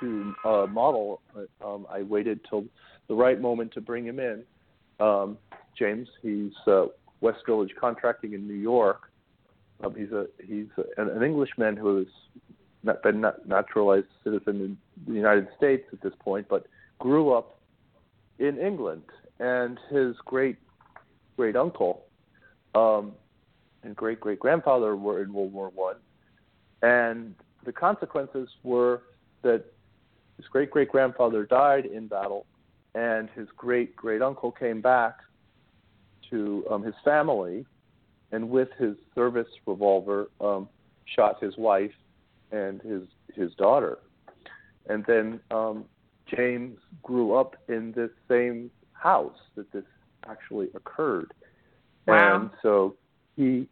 to 0.00 0.34
uh, 0.44 0.66
model, 0.66 1.20
um, 1.64 1.86
I 1.90 2.02
waited 2.02 2.40
till 2.48 2.64
the 3.08 3.14
right 3.14 3.40
moment 3.40 3.72
to 3.74 3.80
bring 3.80 4.04
him 4.04 4.20
in. 4.20 4.44
Um, 5.00 5.38
James, 5.78 6.08
he's 6.22 6.52
uh, 6.66 6.86
West 7.20 7.40
Village 7.46 7.70
Contracting 7.78 8.32
in 8.32 8.46
New 8.46 8.54
York. 8.54 9.10
Um, 9.84 9.94
he's 9.94 10.10
a 10.12 10.26
he's 10.44 10.66
a, 10.78 11.02
an, 11.02 11.10
an 11.10 11.22
Englishman 11.22 11.76
who 11.76 11.98
has 11.98 12.06
not 12.86 13.02
been 13.02 13.24
naturalized 13.46 14.06
citizen 14.24 14.60
in 14.60 14.78
the 15.06 15.14
United 15.14 15.48
States 15.56 15.84
at 15.92 16.00
this 16.00 16.14
point, 16.20 16.46
but 16.48 16.66
grew 16.98 17.32
up 17.32 17.58
in 18.38 18.58
England. 18.58 19.02
And 19.38 19.78
his 19.90 20.16
great 20.24 20.56
great 21.36 21.56
uncle 21.56 22.04
um, 22.74 23.12
and 23.82 23.94
great 23.94 24.20
great 24.20 24.40
grandfather 24.40 24.96
were 24.96 25.22
in 25.22 25.32
World 25.32 25.52
War 25.52 25.70
One, 25.74 25.96
and 26.80 27.34
the 27.64 27.72
consequences 27.72 28.48
were 28.62 29.02
that 29.42 29.64
his 30.38 30.46
great 30.46 30.70
great 30.70 30.88
grandfather 30.88 31.44
died 31.44 31.84
in 31.84 32.06
battle, 32.06 32.46
and 32.94 33.28
his 33.34 33.48
great 33.56 33.94
great 33.94 34.22
uncle 34.22 34.50
came 34.50 34.80
back 34.80 35.18
to 36.30 36.64
um, 36.70 36.82
his 36.82 36.94
family, 37.04 37.66
and 38.32 38.48
with 38.48 38.68
his 38.78 38.96
service 39.14 39.48
revolver 39.66 40.28
um, 40.40 40.66
shot 41.14 41.42
his 41.42 41.58
wife 41.58 41.92
and 42.52 42.80
his 42.82 43.02
his 43.34 43.54
daughter, 43.54 43.98
and 44.88 45.04
then 45.06 45.40
um, 45.50 45.84
James 46.34 46.78
grew 47.02 47.34
up 47.34 47.56
in 47.68 47.92
this 47.92 48.10
same 48.28 48.70
house 48.92 49.36
that 49.56 49.70
this 49.72 49.84
actually 50.28 50.68
occurred, 50.74 51.32
Wow. 52.06 52.40
and 52.40 52.50
so 52.62 52.96
he, 53.36 53.68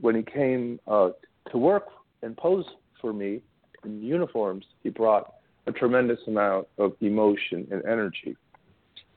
when 0.00 0.14
he 0.14 0.22
came 0.22 0.78
uh, 0.86 1.10
to 1.50 1.58
work 1.58 1.86
and 2.22 2.36
pose 2.36 2.66
for 3.00 3.12
me 3.12 3.40
in 3.84 4.02
uniforms, 4.02 4.64
he 4.82 4.90
brought 4.90 5.34
a 5.66 5.72
tremendous 5.72 6.18
amount 6.26 6.66
of 6.78 6.92
emotion 7.00 7.66
and 7.70 7.84
energy 7.84 8.36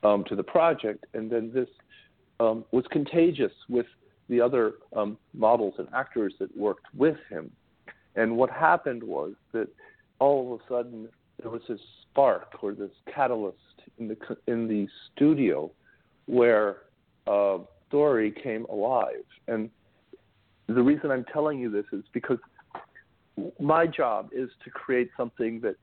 um, 0.02 0.24
to 0.28 0.36
the 0.36 0.42
project, 0.42 1.04
and 1.14 1.30
then 1.30 1.50
this 1.52 1.68
um, 2.40 2.64
was 2.72 2.84
contagious 2.90 3.52
with 3.68 3.86
the 4.28 4.40
other 4.40 4.74
um, 4.96 5.16
models 5.34 5.74
and 5.78 5.88
actors 5.94 6.34
that 6.38 6.54
worked 6.56 6.86
with 6.94 7.16
him. 7.30 7.50
And 8.16 8.36
what 8.36 8.50
happened 8.50 9.02
was 9.02 9.32
that 9.52 9.68
all 10.18 10.54
of 10.54 10.60
a 10.60 10.64
sudden 10.68 11.08
there 11.40 11.50
was 11.50 11.62
this 11.68 11.80
spark 12.02 12.62
or 12.62 12.72
this 12.72 12.90
catalyst 13.12 13.58
in 13.98 14.08
the 14.08 14.16
in 14.46 14.66
the 14.66 14.88
studio 15.14 15.70
where 16.26 16.78
uh, 17.26 17.58
story 17.88 18.32
came 18.42 18.64
alive. 18.66 19.24
And 19.48 19.70
the 20.66 20.82
reason 20.82 21.10
I'm 21.10 21.24
telling 21.32 21.58
you 21.58 21.70
this 21.70 21.84
is 21.92 22.04
because 22.12 22.38
my 23.60 23.86
job 23.86 24.30
is 24.32 24.50
to 24.64 24.70
create 24.70 25.10
something 25.16 25.60
that 25.60 25.76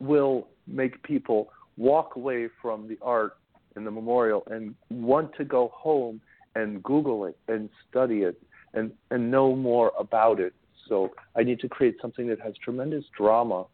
will 0.00 0.48
make 0.66 1.02
people 1.02 1.50
walk 1.76 2.16
away 2.16 2.48
from 2.60 2.88
the 2.88 2.98
art 3.00 3.36
in 3.76 3.84
the 3.84 3.90
memorial 3.90 4.42
and 4.50 4.74
want 4.90 5.32
to 5.36 5.44
go 5.44 5.70
home 5.74 6.20
and 6.54 6.82
Google 6.82 7.26
it 7.26 7.38
and 7.48 7.68
study 7.88 8.22
it 8.22 8.40
and, 8.74 8.90
and 9.10 9.30
know 9.30 9.54
more 9.54 9.92
about 9.98 10.40
it. 10.40 10.54
So 10.88 11.10
I 11.36 11.42
need 11.42 11.60
to 11.60 11.68
create 11.68 11.96
something 12.00 12.26
that 12.28 12.40
has 12.40 12.54
tremendous 12.62 13.04
drama 13.16 13.66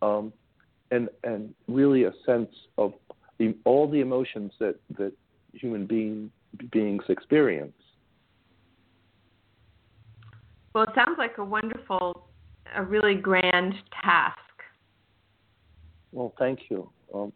um, 0.00 0.32
and 0.90 1.08
and 1.24 1.54
really 1.68 2.04
a 2.04 2.12
sense 2.26 2.50
of 2.78 2.92
the, 3.38 3.54
all 3.64 3.88
the 3.88 4.00
emotions 4.00 4.52
that, 4.60 4.76
that 4.98 5.12
human 5.52 5.86
being, 5.86 6.30
beings 6.70 7.02
experience. 7.08 7.72
Well, 10.74 10.84
it 10.84 10.90
sounds 10.94 11.18
like 11.18 11.38
a 11.38 11.44
wonderful, 11.44 12.28
a 12.74 12.82
really 12.82 13.14
grand 13.14 13.74
task. 14.02 14.38
Well, 16.12 16.32
thank 16.38 16.60
you. 16.70 16.88
Um, 17.14 17.32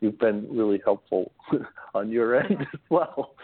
you've 0.00 0.18
been 0.18 0.46
really 0.50 0.80
helpful 0.84 1.32
on 1.94 2.10
your 2.10 2.40
end 2.40 2.60
as 2.60 2.80
well. 2.88 3.34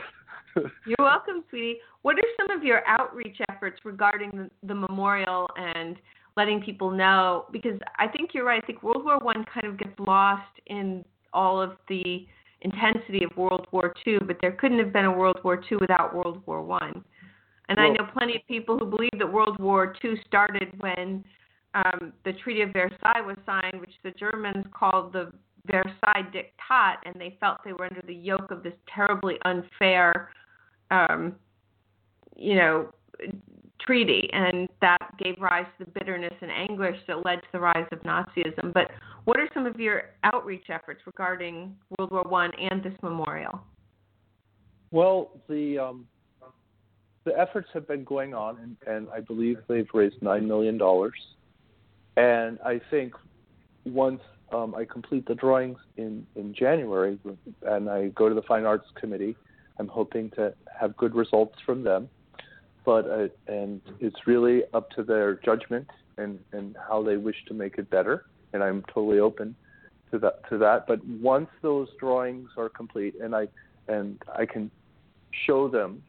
You're 0.86 0.96
welcome, 0.98 1.44
sweetie. 1.50 1.78
What 2.02 2.16
are 2.16 2.22
some 2.38 2.56
of 2.56 2.64
your 2.64 2.86
outreach 2.86 3.36
efforts 3.50 3.80
regarding 3.84 4.30
the, 4.30 4.50
the 4.66 4.74
memorial 4.74 5.48
and 5.56 5.96
letting 6.36 6.62
people 6.62 6.90
know? 6.90 7.46
Because 7.52 7.78
I 7.98 8.06
think 8.08 8.30
you're 8.32 8.44
right. 8.44 8.62
I 8.62 8.66
think 8.66 8.82
World 8.82 9.04
War 9.04 9.18
One 9.18 9.44
kind 9.52 9.66
of 9.66 9.78
gets 9.78 9.98
lost 9.98 10.42
in 10.66 11.04
all 11.32 11.60
of 11.60 11.72
the 11.88 12.26
intensity 12.62 13.24
of 13.24 13.36
World 13.36 13.66
War 13.72 13.92
Two, 14.04 14.18
but 14.26 14.36
there 14.40 14.52
couldn't 14.52 14.78
have 14.78 14.92
been 14.92 15.04
a 15.04 15.12
World 15.12 15.38
War 15.44 15.56
Two 15.68 15.78
without 15.80 16.14
World 16.14 16.42
War 16.46 16.62
One. 16.62 17.04
And 17.68 17.78
well, 17.78 17.90
I 17.90 17.92
know 17.94 18.08
plenty 18.16 18.36
of 18.36 18.42
people 18.46 18.78
who 18.78 18.86
believe 18.86 19.18
that 19.18 19.30
World 19.30 19.58
War 19.58 19.94
II 20.04 20.14
started 20.26 20.72
when 20.78 21.24
um, 21.74 22.12
the 22.24 22.32
Treaty 22.32 22.62
of 22.62 22.72
Versailles 22.72 23.20
was 23.20 23.36
signed, 23.44 23.80
which 23.80 23.94
the 24.04 24.12
Germans 24.12 24.64
called 24.72 25.12
the 25.12 25.32
Versailles 25.66 26.28
Diktat, 26.32 26.96
and 27.04 27.14
they 27.18 27.36
felt 27.40 27.58
they 27.64 27.72
were 27.72 27.86
under 27.86 28.02
the 28.06 28.14
yoke 28.14 28.50
of 28.50 28.62
this 28.62 28.74
terribly 28.92 29.36
unfair, 29.44 30.30
um, 30.90 31.36
you 32.36 32.54
know, 32.54 32.92
treaty, 33.80 34.28
and 34.32 34.68
that 34.80 34.98
gave 35.18 35.36
rise 35.40 35.66
to 35.78 35.84
the 35.84 35.90
bitterness 35.92 36.34
and 36.40 36.50
anguish 36.50 36.96
that 37.06 37.24
led 37.24 37.36
to 37.36 37.48
the 37.52 37.60
rise 37.60 37.86
of 37.92 38.00
Nazism. 38.00 38.72
But 38.72 38.90
what 39.24 39.38
are 39.38 39.48
some 39.54 39.66
of 39.66 39.78
your 39.78 40.10
outreach 40.24 40.66
efforts 40.70 41.00
regarding 41.06 41.76
World 41.98 42.10
War 42.10 42.24
One 42.24 42.52
and 42.58 42.82
this 42.82 42.94
memorial? 43.02 43.60
Well, 44.90 45.30
the 45.48 45.78
um, 45.78 46.06
the 47.24 47.38
efforts 47.38 47.68
have 47.74 47.88
been 47.88 48.04
going 48.04 48.34
on, 48.34 48.58
and, 48.58 48.76
and 48.86 49.08
I 49.10 49.20
believe 49.20 49.58
they've 49.68 49.88
raised 49.92 50.22
nine 50.22 50.46
million 50.46 50.78
dollars. 50.78 51.14
And 52.16 52.58
I 52.64 52.80
think 52.90 53.14
once 53.84 54.20
um, 54.52 54.74
I 54.74 54.84
complete 54.84 55.26
the 55.26 55.34
drawings 55.34 55.78
in 55.96 56.26
in 56.36 56.54
January, 56.54 57.18
and 57.62 57.90
I 57.90 58.08
go 58.08 58.28
to 58.28 58.34
the 58.34 58.42
Fine 58.42 58.64
Arts 58.64 58.86
Committee, 58.98 59.36
I'm 59.78 59.88
hoping 59.88 60.30
to 60.30 60.54
have 60.78 60.96
good 60.96 61.14
results 61.14 61.56
from 61.64 61.82
them. 61.82 62.08
But 62.84 63.10
uh, 63.10 63.28
and 63.48 63.80
it's 64.00 64.26
really 64.26 64.62
up 64.72 64.90
to 64.90 65.02
their 65.02 65.34
judgment 65.34 65.88
and 66.18 66.38
and 66.52 66.76
how 66.88 67.02
they 67.02 67.16
wish 67.16 67.36
to 67.48 67.54
make 67.54 67.78
it 67.78 67.90
better. 67.90 68.26
And 68.52 68.62
I'm 68.62 68.84
totally 68.94 69.18
open 69.18 69.56
to 70.12 70.18
that 70.20 70.48
to 70.50 70.58
that. 70.58 70.86
But 70.86 71.04
once 71.04 71.48
those 71.62 71.88
drawings 71.98 72.50
are 72.56 72.68
complete, 72.68 73.14
and 73.20 73.34
I 73.34 73.48
and 73.88 74.22
I 74.34 74.46
can 74.46 74.70
show 75.46 75.68
them 75.68 76.02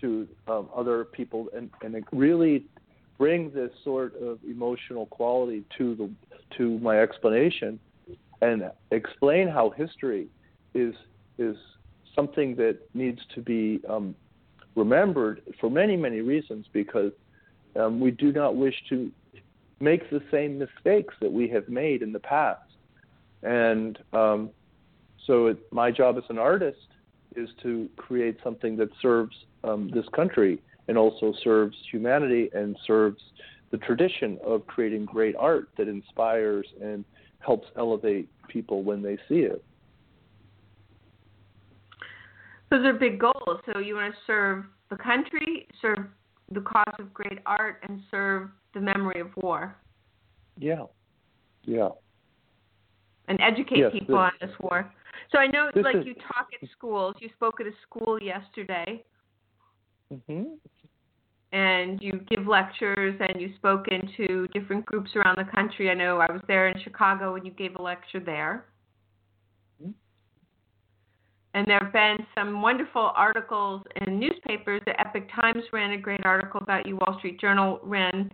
to 0.00 0.26
um, 0.48 0.68
other 0.74 1.04
people 1.04 1.48
and, 1.56 1.70
and 1.82 2.04
really 2.12 2.64
bring 3.18 3.52
this 3.52 3.70
sort 3.84 4.20
of 4.20 4.38
emotional 4.48 5.06
quality 5.06 5.64
to 5.78 5.94
the 5.94 6.10
to 6.56 6.78
my 6.80 7.00
explanation 7.00 7.78
and 8.40 8.70
explain 8.90 9.48
how 9.48 9.70
history 9.70 10.26
is 10.74 10.94
is 11.38 11.56
something 12.14 12.54
that 12.56 12.78
needs 12.94 13.20
to 13.34 13.40
be 13.40 13.80
um, 13.88 14.14
remembered 14.74 15.42
for 15.60 15.70
many 15.70 15.96
many 15.96 16.20
reasons 16.20 16.66
because 16.72 17.12
um, 17.76 18.00
we 18.00 18.10
do 18.10 18.32
not 18.32 18.56
wish 18.56 18.74
to 18.88 19.10
make 19.80 20.08
the 20.10 20.22
same 20.30 20.58
mistakes 20.58 21.14
that 21.20 21.32
we 21.32 21.48
have 21.48 21.68
made 21.68 22.02
in 22.02 22.12
the 22.12 22.20
past 22.20 22.60
and 23.42 23.98
um, 24.12 24.50
so 25.26 25.46
it, 25.46 25.72
my 25.72 25.90
job 25.90 26.16
as 26.16 26.24
an 26.28 26.38
artist 26.38 26.86
is 27.36 27.48
to 27.62 27.88
create 27.96 28.38
something 28.42 28.76
that 28.76 28.90
serves 29.00 29.34
um, 29.64 29.90
this 29.92 30.06
country 30.14 30.60
and 30.88 30.98
also 30.98 31.32
serves 31.42 31.76
humanity 31.90 32.50
and 32.54 32.76
serves 32.86 33.22
the 33.70 33.78
tradition 33.78 34.38
of 34.44 34.66
creating 34.66 35.04
great 35.04 35.34
art 35.36 35.68
that 35.78 35.88
inspires 35.88 36.66
and 36.82 37.04
helps 37.38 37.68
elevate 37.76 38.28
people 38.48 38.82
when 38.82 39.02
they 39.02 39.16
see 39.28 39.40
it. 39.40 39.64
Those 42.72 42.86
are 42.86 42.94
big 42.94 43.20
goals. 43.20 43.60
So 43.66 43.80
you 43.80 43.96
want 43.96 44.14
to 44.14 44.18
serve 44.26 44.64
the 44.88 44.96
country, 44.96 45.68
serve 45.82 46.06
the 46.50 46.62
cause 46.62 46.94
of 46.98 47.12
great 47.12 47.38
art, 47.44 47.84
and 47.86 48.00
serve 48.10 48.48
the 48.72 48.80
memory 48.80 49.20
of 49.20 49.28
war. 49.36 49.76
Yeah, 50.56 50.84
yeah. 51.64 51.90
And 53.28 53.38
educate 53.42 53.78
yes, 53.78 53.92
people 53.92 54.14
this, 54.14 54.22
on 54.22 54.32
this 54.40 54.58
war. 54.60 54.90
So 55.30 55.38
I 55.38 55.48
know, 55.48 55.70
like 55.82 55.96
is, 55.96 56.06
you 56.06 56.14
talk 56.14 56.48
at 56.60 56.66
schools. 56.70 57.14
You 57.20 57.28
spoke 57.36 57.60
at 57.60 57.66
a 57.66 57.72
school 57.86 58.18
yesterday. 58.22 59.04
Mhm. 60.10 60.56
And 61.52 62.02
you 62.02 62.24
give 62.30 62.46
lectures, 62.46 63.20
and 63.20 63.38
you 63.38 63.52
spoke 63.56 63.88
into 63.88 64.48
different 64.54 64.86
groups 64.86 65.14
around 65.14 65.36
the 65.36 65.44
country. 65.52 65.90
I 65.90 65.94
know 65.94 66.20
I 66.20 66.32
was 66.32 66.40
there 66.48 66.68
in 66.68 66.80
Chicago, 66.80 67.34
and 67.34 67.44
you 67.44 67.52
gave 67.52 67.76
a 67.76 67.82
lecture 67.82 68.20
there. 68.20 68.64
And 71.54 71.66
there 71.66 71.78
have 71.80 71.92
been 71.92 72.26
some 72.34 72.62
wonderful 72.62 73.12
articles 73.14 73.82
in 74.06 74.18
newspapers. 74.18 74.80
The 74.86 74.98
Epoch 74.98 75.28
Times 75.38 75.62
ran 75.72 75.92
a 75.92 75.98
great 75.98 76.24
article 76.24 76.60
about 76.62 76.86
you. 76.86 76.96
Wall 76.96 77.18
Street 77.18 77.38
Journal 77.40 77.78
ran 77.82 78.30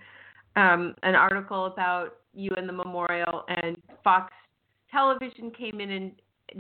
um, 0.55 0.95
an 1.03 1.15
article 1.15 1.67
about 1.67 2.19
you 2.35 2.51
and 2.57 2.69
the 2.69 2.73
memorial, 2.73 3.45
and 3.49 3.77
Fox 4.05 4.33
Television 4.91 5.51
came 5.51 5.81
in 5.81 5.91
and 5.91 6.13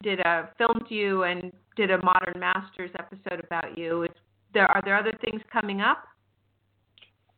did 0.02 0.20
a 0.20 0.50
filmed 0.58 0.86
you 0.88 1.22
and 1.22 1.52
did 1.76 1.90
a 1.90 1.98
Modern 2.04 2.38
Masters 2.38 2.90
episode 2.98 3.42
about 3.44 3.78
you. 3.78 4.02
Is 4.04 4.10
there 4.52 4.66
are 4.66 4.82
there 4.84 4.98
other 4.98 5.12
things 5.20 5.40
coming 5.52 5.80
up? 5.80 6.04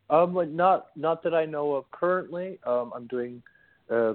Um, 0.08 0.36
not 0.56 0.86
not 0.96 1.22
that 1.22 1.34
I 1.34 1.44
know 1.44 1.74
of 1.74 1.90
currently. 1.90 2.58
Um, 2.66 2.92
I'm 2.94 3.06
doing, 3.06 3.42
uh, 3.90 4.14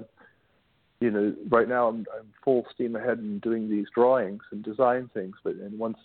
you 1.00 1.10
know, 1.10 1.34
right 1.50 1.68
now 1.68 1.88
I'm, 1.88 2.06
I'm 2.18 2.32
full 2.44 2.66
steam 2.74 2.96
ahead 2.96 3.18
in 3.18 3.38
doing 3.40 3.68
these 3.68 3.86
drawings 3.94 4.42
and 4.50 4.64
design 4.64 5.10
things. 5.12 5.36
But 5.44 5.56
and 5.56 5.78
once 5.78 5.98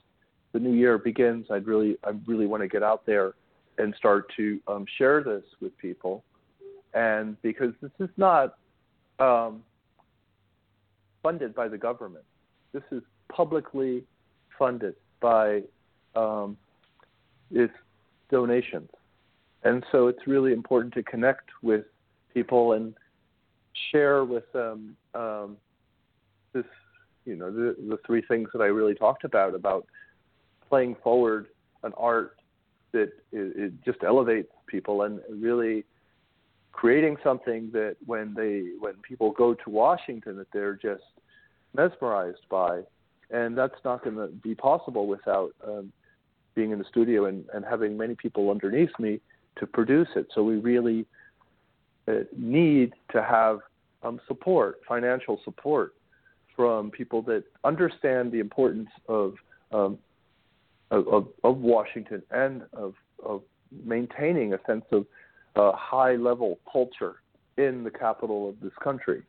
the 0.51 0.59
new 0.59 0.73
year 0.73 0.97
begins, 0.97 1.47
I'd 1.49 1.67
really 1.67 1.97
I 2.03 2.11
really 2.25 2.47
want 2.47 2.61
to 2.61 2.67
get 2.67 2.83
out 2.83 3.05
there 3.05 3.33
and 3.77 3.95
start 3.95 4.31
to 4.37 4.59
um, 4.67 4.85
share 4.97 5.23
this 5.23 5.43
with 5.61 5.77
people. 5.77 6.23
And 6.93 7.41
because 7.41 7.73
this 7.81 7.91
is 7.99 8.09
not 8.17 8.57
um, 9.19 9.63
funded 11.23 11.53
by 11.55 11.67
the 11.67 11.77
government. 11.77 12.25
This 12.73 12.83
is 12.91 13.01
publicly 13.29 14.03
funded 14.57 14.95
by 15.21 15.61
um, 16.15 16.57
its 17.51 17.73
donations. 18.29 18.89
And 19.63 19.85
so 19.91 20.07
it's 20.07 20.25
really 20.25 20.53
important 20.53 20.93
to 20.95 21.03
connect 21.03 21.49
with 21.61 21.85
people 22.33 22.73
and 22.73 22.93
share 23.91 24.25
with 24.25 24.51
them 24.53 24.95
um, 25.13 25.57
this, 26.53 26.65
you 27.25 27.35
know, 27.35 27.51
the, 27.51 27.75
the 27.89 27.97
three 28.05 28.21
things 28.27 28.49
that 28.53 28.61
I 28.61 28.67
really 28.67 28.95
talked 28.95 29.23
about 29.23 29.55
about 29.55 29.85
playing 30.69 30.95
forward 31.03 31.47
an 31.83 31.93
art 31.97 32.37
that 32.91 33.11
it, 33.31 33.55
it 33.55 33.73
just 33.83 34.03
elevates 34.03 34.51
people 34.67 35.03
and 35.03 35.19
really 35.29 35.85
creating 36.71 37.17
something 37.23 37.69
that 37.73 37.95
when 38.05 38.33
they 38.33 38.69
when 38.79 38.93
people 39.07 39.31
go 39.31 39.53
to 39.53 39.69
Washington 39.69 40.37
that 40.37 40.47
they're 40.53 40.75
just 40.75 41.03
mesmerized 41.75 42.47
by, 42.49 42.81
and 43.29 43.57
that's 43.57 43.75
not 43.85 44.03
going 44.03 44.15
to 44.15 44.27
be 44.27 44.55
possible 44.55 45.07
without 45.07 45.51
um, 45.67 45.91
being 46.55 46.71
in 46.71 46.79
the 46.79 46.85
studio 46.85 47.25
and, 47.25 47.45
and 47.53 47.63
having 47.63 47.97
many 47.97 48.15
people 48.15 48.49
underneath 48.49 48.91
me 48.99 49.19
to 49.57 49.65
produce 49.65 50.09
it. 50.15 50.27
So 50.33 50.43
we 50.43 50.57
really 50.57 51.05
need 52.37 52.93
to 53.11 53.21
have 53.23 53.59
um, 54.03 54.19
support, 54.27 54.79
financial 54.87 55.39
support 55.43 55.93
from 56.55 56.91
people 56.91 57.21
that 57.23 57.43
understand 57.63 58.31
the 58.31 58.39
importance 58.39 58.89
of 59.07 59.35
um, 59.71 59.97
of, 60.91 61.27
of, 61.45 61.57
Washington 61.57 62.21
and 62.31 62.63
of, 62.73 62.93
of 63.25 63.41
maintaining 63.85 64.53
a 64.53 64.57
sense 64.67 64.83
of 64.91 65.05
uh, 65.55 65.71
high 65.73 66.15
level 66.15 66.59
culture 66.69 67.15
in 67.57 67.85
the 67.85 67.89
capital 67.89 68.49
of 68.49 68.59
this 68.59 68.73
country. 68.83 69.23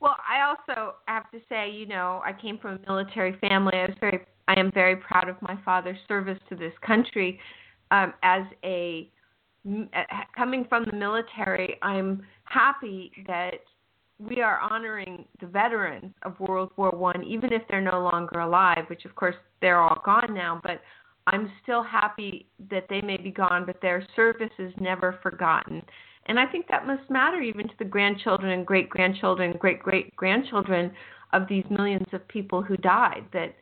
Well, 0.00 0.16
I 0.28 0.42
also 0.48 0.94
have 1.06 1.30
to 1.30 1.38
say, 1.48 1.70
you 1.70 1.86
know, 1.86 2.20
I 2.24 2.32
came 2.32 2.58
from 2.58 2.80
a 2.82 2.90
military 2.90 3.38
family. 3.38 3.74
I 3.74 3.86
was 3.86 3.96
very, 4.00 4.18
I 4.48 4.58
am 4.58 4.72
very 4.72 4.96
proud 4.96 5.28
of 5.28 5.40
my 5.40 5.56
father's 5.64 5.98
service 6.08 6.38
to 6.48 6.56
this 6.56 6.72
country. 6.84 7.38
Um, 7.92 8.14
as 8.24 8.42
a 8.64 9.08
coming 10.36 10.66
from 10.68 10.84
the 10.84 10.96
military, 10.96 11.78
I'm 11.82 12.22
happy 12.44 13.12
that 13.26 13.60
we 14.18 14.40
are 14.40 14.60
honoring 14.60 15.24
the 15.40 15.46
veterans 15.46 16.12
of 16.22 16.38
World 16.40 16.70
War 16.76 16.90
One, 16.90 17.24
even 17.24 17.52
if 17.52 17.62
they're 17.68 17.80
no 17.80 18.02
longer 18.02 18.40
alive. 18.40 18.84
Which, 18.88 19.04
of 19.04 19.14
course, 19.14 19.36
they're 19.60 19.80
all 19.80 20.00
gone 20.04 20.34
now. 20.34 20.60
But 20.62 20.80
I'm 21.26 21.50
still 21.62 21.82
happy 21.82 22.46
that 22.70 22.86
they 22.88 23.00
may 23.00 23.16
be 23.16 23.30
gone, 23.30 23.64
but 23.66 23.80
their 23.80 24.06
service 24.16 24.50
is 24.58 24.72
never 24.80 25.18
forgotten. 25.22 25.82
And 26.26 26.38
I 26.38 26.46
think 26.46 26.66
that 26.68 26.86
must 26.86 27.08
matter 27.10 27.40
even 27.40 27.66
to 27.68 27.74
the 27.78 27.84
grandchildren 27.84 28.52
and 28.52 28.66
great 28.66 28.88
grandchildren, 28.88 29.54
great 29.58 29.80
great 29.80 30.14
grandchildren 30.16 30.92
of 31.32 31.48
these 31.48 31.64
millions 31.70 32.06
of 32.12 32.26
people 32.28 32.62
who 32.62 32.76
died 32.76 33.24
that 33.32 33.54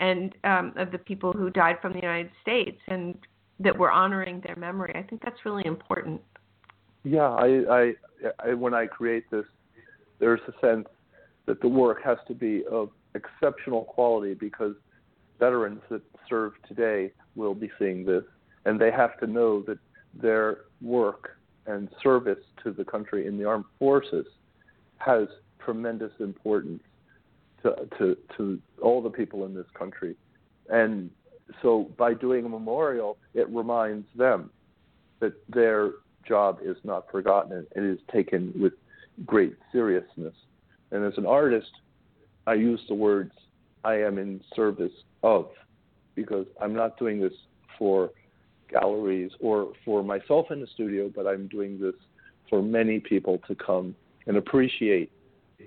and 0.00 0.34
um, 0.44 0.72
of 0.76 0.90
the 0.90 0.98
people 0.98 1.32
who 1.32 1.50
died 1.50 1.76
from 1.82 1.92
the 1.92 2.00
United 2.00 2.30
States 2.42 2.78
and 2.88 3.16
that 3.60 3.76
we're 3.76 3.90
honoring 3.90 4.40
their 4.46 4.56
memory. 4.56 4.92
I 4.94 5.02
think 5.02 5.22
that's 5.22 5.44
really 5.44 5.66
important. 5.66 6.20
Yeah, 7.04 7.28
I, 7.28 7.46
I, 7.70 7.92
I 8.44 8.54
when 8.54 8.74
I 8.74 8.86
create 8.86 9.30
this, 9.30 9.44
there's 10.18 10.40
a 10.48 10.66
sense 10.66 10.86
that 11.46 11.60
the 11.60 11.68
work 11.68 12.02
has 12.04 12.18
to 12.28 12.34
be 12.34 12.64
of 12.70 12.90
exceptional 13.14 13.84
quality 13.84 14.34
because 14.34 14.74
veterans 15.38 15.80
that 15.90 16.02
serve 16.28 16.52
today 16.66 17.12
will 17.36 17.54
be 17.54 17.70
seeing 17.78 18.04
this, 18.04 18.24
and 18.64 18.80
they 18.80 18.90
have 18.90 19.18
to 19.20 19.26
know 19.26 19.62
that 19.62 19.78
their 20.20 20.58
work 20.82 21.38
and 21.66 21.88
service 22.02 22.38
to 22.64 22.72
the 22.72 22.84
country 22.84 23.26
in 23.26 23.38
the 23.38 23.44
armed 23.44 23.64
forces 23.78 24.26
has 24.98 25.28
tremendous 25.64 26.12
importance 26.18 26.82
to, 27.62 27.74
to, 27.98 28.16
to 28.36 28.58
all 28.82 29.02
the 29.02 29.10
people 29.10 29.44
in 29.44 29.54
this 29.54 29.66
country. 29.74 30.16
And 30.70 31.10
so 31.62 31.90
by 31.96 32.14
doing 32.14 32.44
a 32.44 32.48
memorial, 32.48 33.16
it 33.34 33.48
reminds 33.48 34.06
them 34.16 34.50
that 35.20 35.32
their 35.48 35.92
job 36.26 36.58
is 36.62 36.76
not 36.84 37.10
forgotten 37.10 37.66
and 37.74 37.84
it 37.84 37.92
is 37.92 38.00
taken 38.12 38.52
with 38.60 38.72
great 39.24 39.54
seriousness. 39.72 40.34
And 40.90 41.04
as 41.04 41.16
an 41.16 41.26
artist, 41.26 41.70
I 42.46 42.54
use 42.54 42.80
the 42.88 42.94
words 42.94 43.32
I 43.84 43.94
am 43.94 44.18
in 44.18 44.40
service 44.54 44.92
of 45.22 45.48
because 46.14 46.46
I'm 46.60 46.74
not 46.74 46.98
doing 46.98 47.20
this 47.20 47.32
for 47.78 48.10
galleries 48.70 49.30
or 49.40 49.72
for 49.84 50.02
myself 50.02 50.46
in 50.50 50.60
the 50.60 50.66
studio, 50.74 51.10
but 51.14 51.26
I'm 51.26 51.46
doing 51.48 51.80
this 51.80 51.94
for 52.50 52.62
many 52.62 53.00
people 53.00 53.40
to 53.48 53.54
come 53.54 53.94
and 54.26 54.36
appreciate 54.36 55.10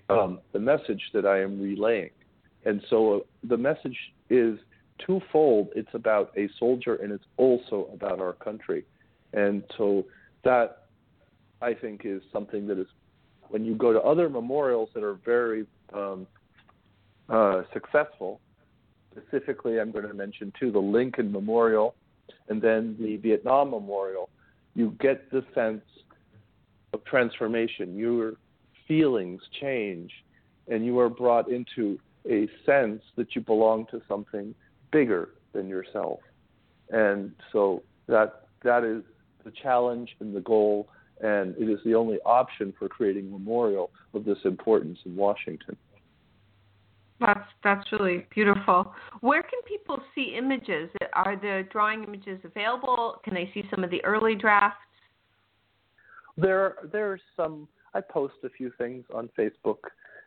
um, 0.10 0.39
the 0.54 0.60
message 0.60 1.02
that 1.13 1.26
I 1.26 1.41
am 1.41 1.60
relaying. 1.62 2.12
And 2.65 2.82
so 2.89 3.15
uh, 3.15 3.20
the 3.48 3.58
message 3.58 3.98
is 4.30 4.60
twofold. 4.99 5.69
It's 5.75 5.93
about 5.93 6.32
a 6.38 6.49
soldier 6.60 6.95
and 6.95 7.12
it's 7.12 7.25
also 7.38 7.89
about 7.93 8.19
our 8.19 8.34
country. 8.34 8.86
And 9.34 9.63
so 9.77 10.06
that 10.43 10.88
I 11.62 11.73
think 11.73 12.01
is 12.06 12.21
something 12.34 12.67
that 12.67 12.80
is 12.80 12.88
when 13.49 13.65
you 13.65 13.75
go 13.75 13.93
to 13.93 14.01
other 14.01 14.30
memorials 14.30 14.89
that 14.93 15.04
are 15.04 15.15
very 15.25 15.65
um, 15.93 16.25
uh, 17.30 17.63
successful. 17.73 18.39
Specifically, 19.12 19.80
I'm 19.80 19.91
going 19.91 20.08
to 20.08 20.13
mention 20.13 20.54
too 20.60 20.71
the 20.71 20.80
Lincoln 20.80 21.32
Memorial 21.32 21.95
and 22.49 22.62
then 22.62 22.95
the 22.99 23.17
Vietnam 23.17 23.71
Memorial. 23.71 24.30
You 24.73 24.95
get 25.01 25.30
the 25.32 25.43
sense 25.54 25.84
of 26.93 27.04
transformation. 27.04 27.95
Your 27.95 28.34
feelings 28.88 29.41
change, 29.60 30.12
and 30.67 30.86
you 30.86 30.97
are 30.99 31.10
brought 31.10 31.49
into 31.49 31.99
a 32.30 32.47
sense 32.65 33.01
that 33.15 33.36
you 33.36 33.41
belong 33.41 33.86
to 33.91 34.01
something 34.08 34.54
bigger 34.91 35.30
than 35.54 35.67
yourself. 35.67 36.19
And 36.89 37.32
so 37.51 37.84
that 38.08 38.45
that 38.63 38.84
is 38.84 39.04
the 39.43 39.51
challenge 39.51 40.15
and 40.19 40.36
the 40.36 40.41
goal, 40.41 40.89
and 41.21 41.56
it 41.58 41.69
is 41.69 41.80
the 41.86 41.95
only 41.95 42.19
option 42.25 42.73
for 42.77 42.88
creating 42.88 43.27
a 43.27 43.32
memorial 43.32 43.91
of 44.13 44.25
this 44.25 44.38
importance 44.43 44.99
in 45.06 45.15
Washington. 45.15 45.77
That's 47.19 47.47
that's 47.63 47.91
really 47.91 48.25
beautiful. 48.34 48.93
Where 49.21 49.43
can 49.43 49.62
people 49.67 49.99
see 50.15 50.36
images? 50.38 50.89
Are 51.13 51.36
the 51.36 51.67
drawing 51.71 52.04
images 52.04 52.39
available? 52.43 53.21
Can 53.23 53.34
they 53.36 53.49
see 53.54 53.63
some 53.69 53.84
of 53.84 53.91
the 53.91 54.04
early 54.04 54.36
drafts? 54.36 54.80
There 56.36 56.75
there 56.91 57.12
are 57.12 57.19
some. 57.36 57.67
I 57.93 58.01
post 58.01 58.36
a 58.43 58.49
few 58.49 58.71
things 58.77 59.04
on 59.13 59.30
Facebook 59.38 59.80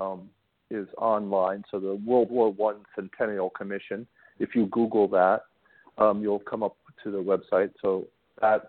um, 0.00 0.28
is 0.70 0.86
online. 0.98 1.64
So 1.70 1.80
the 1.80 1.94
World 1.96 2.30
War 2.30 2.52
One 2.52 2.76
Centennial 2.94 3.50
Commission. 3.50 4.06
If 4.38 4.54
you 4.54 4.66
Google 4.66 5.08
that, 5.08 5.40
um, 5.98 6.22
you'll 6.22 6.38
come 6.38 6.62
up 6.62 6.76
to 7.02 7.10
the 7.10 7.18
website. 7.18 7.72
So 7.82 8.06
that's 8.40 8.64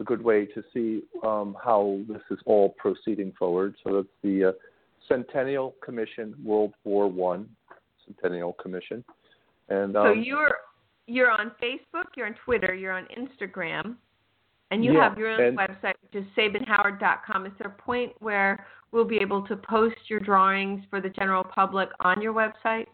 a 0.00 0.04
good 0.04 0.22
way 0.22 0.46
to 0.46 0.64
see 0.72 1.02
um, 1.24 1.54
how 1.62 2.00
this 2.08 2.22
is 2.30 2.38
all 2.46 2.70
proceeding 2.70 3.34
forward. 3.38 3.74
So 3.84 3.96
that's 3.96 4.08
the 4.22 4.44
uh, 4.44 4.52
Centennial 5.08 5.74
Commission, 5.84 6.34
World 6.42 6.72
War 6.84 7.06
One 7.08 7.50
Centennial 8.16 8.52
Commission. 8.54 9.04
And 9.68 9.96
um, 9.96 10.06
so 10.06 10.12
you're 10.12 10.56
you're 11.06 11.30
on 11.30 11.52
Facebook, 11.62 12.04
you're 12.16 12.26
on 12.26 12.34
Twitter, 12.44 12.74
you're 12.74 12.92
on 12.92 13.06
Instagram, 13.16 13.96
and 14.70 14.84
you 14.84 14.94
yeah, 14.94 15.08
have 15.08 15.18
your 15.18 15.30
own 15.30 15.56
website, 15.56 15.94
which 16.02 16.22
is 16.22 16.24
sabinhoward.com. 16.36 17.46
Is 17.46 17.52
there 17.58 17.70
a 17.70 17.82
point 17.82 18.12
where 18.20 18.66
we'll 18.92 19.04
be 19.04 19.18
able 19.18 19.46
to 19.46 19.56
post 19.56 19.96
your 20.08 20.20
drawings 20.20 20.82
for 20.90 21.00
the 21.00 21.08
general 21.08 21.44
public 21.44 21.88
on 22.00 22.20
your 22.22 22.32
website? 22.32 22.86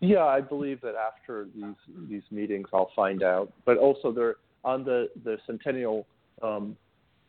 Yeah, 0.00 0.24
I 0.24 0.40
believe 0.40 0.80
that 0.82 0.94
after 0.94 1.48
these 1.54 1.74
these 2.08 2.22
meetings, 2.30 2.68
I'll 2.72 2.90
find 2.94 3.22
out. 3.22 3.52
But 3.64 3.78
also, 3.78 4.12
there 4.12 4.36
on 4.64 4.84
the 4.84 5.08
the 5.24 5.38
Centennial 5.46 6.06
um, 6.42 6.76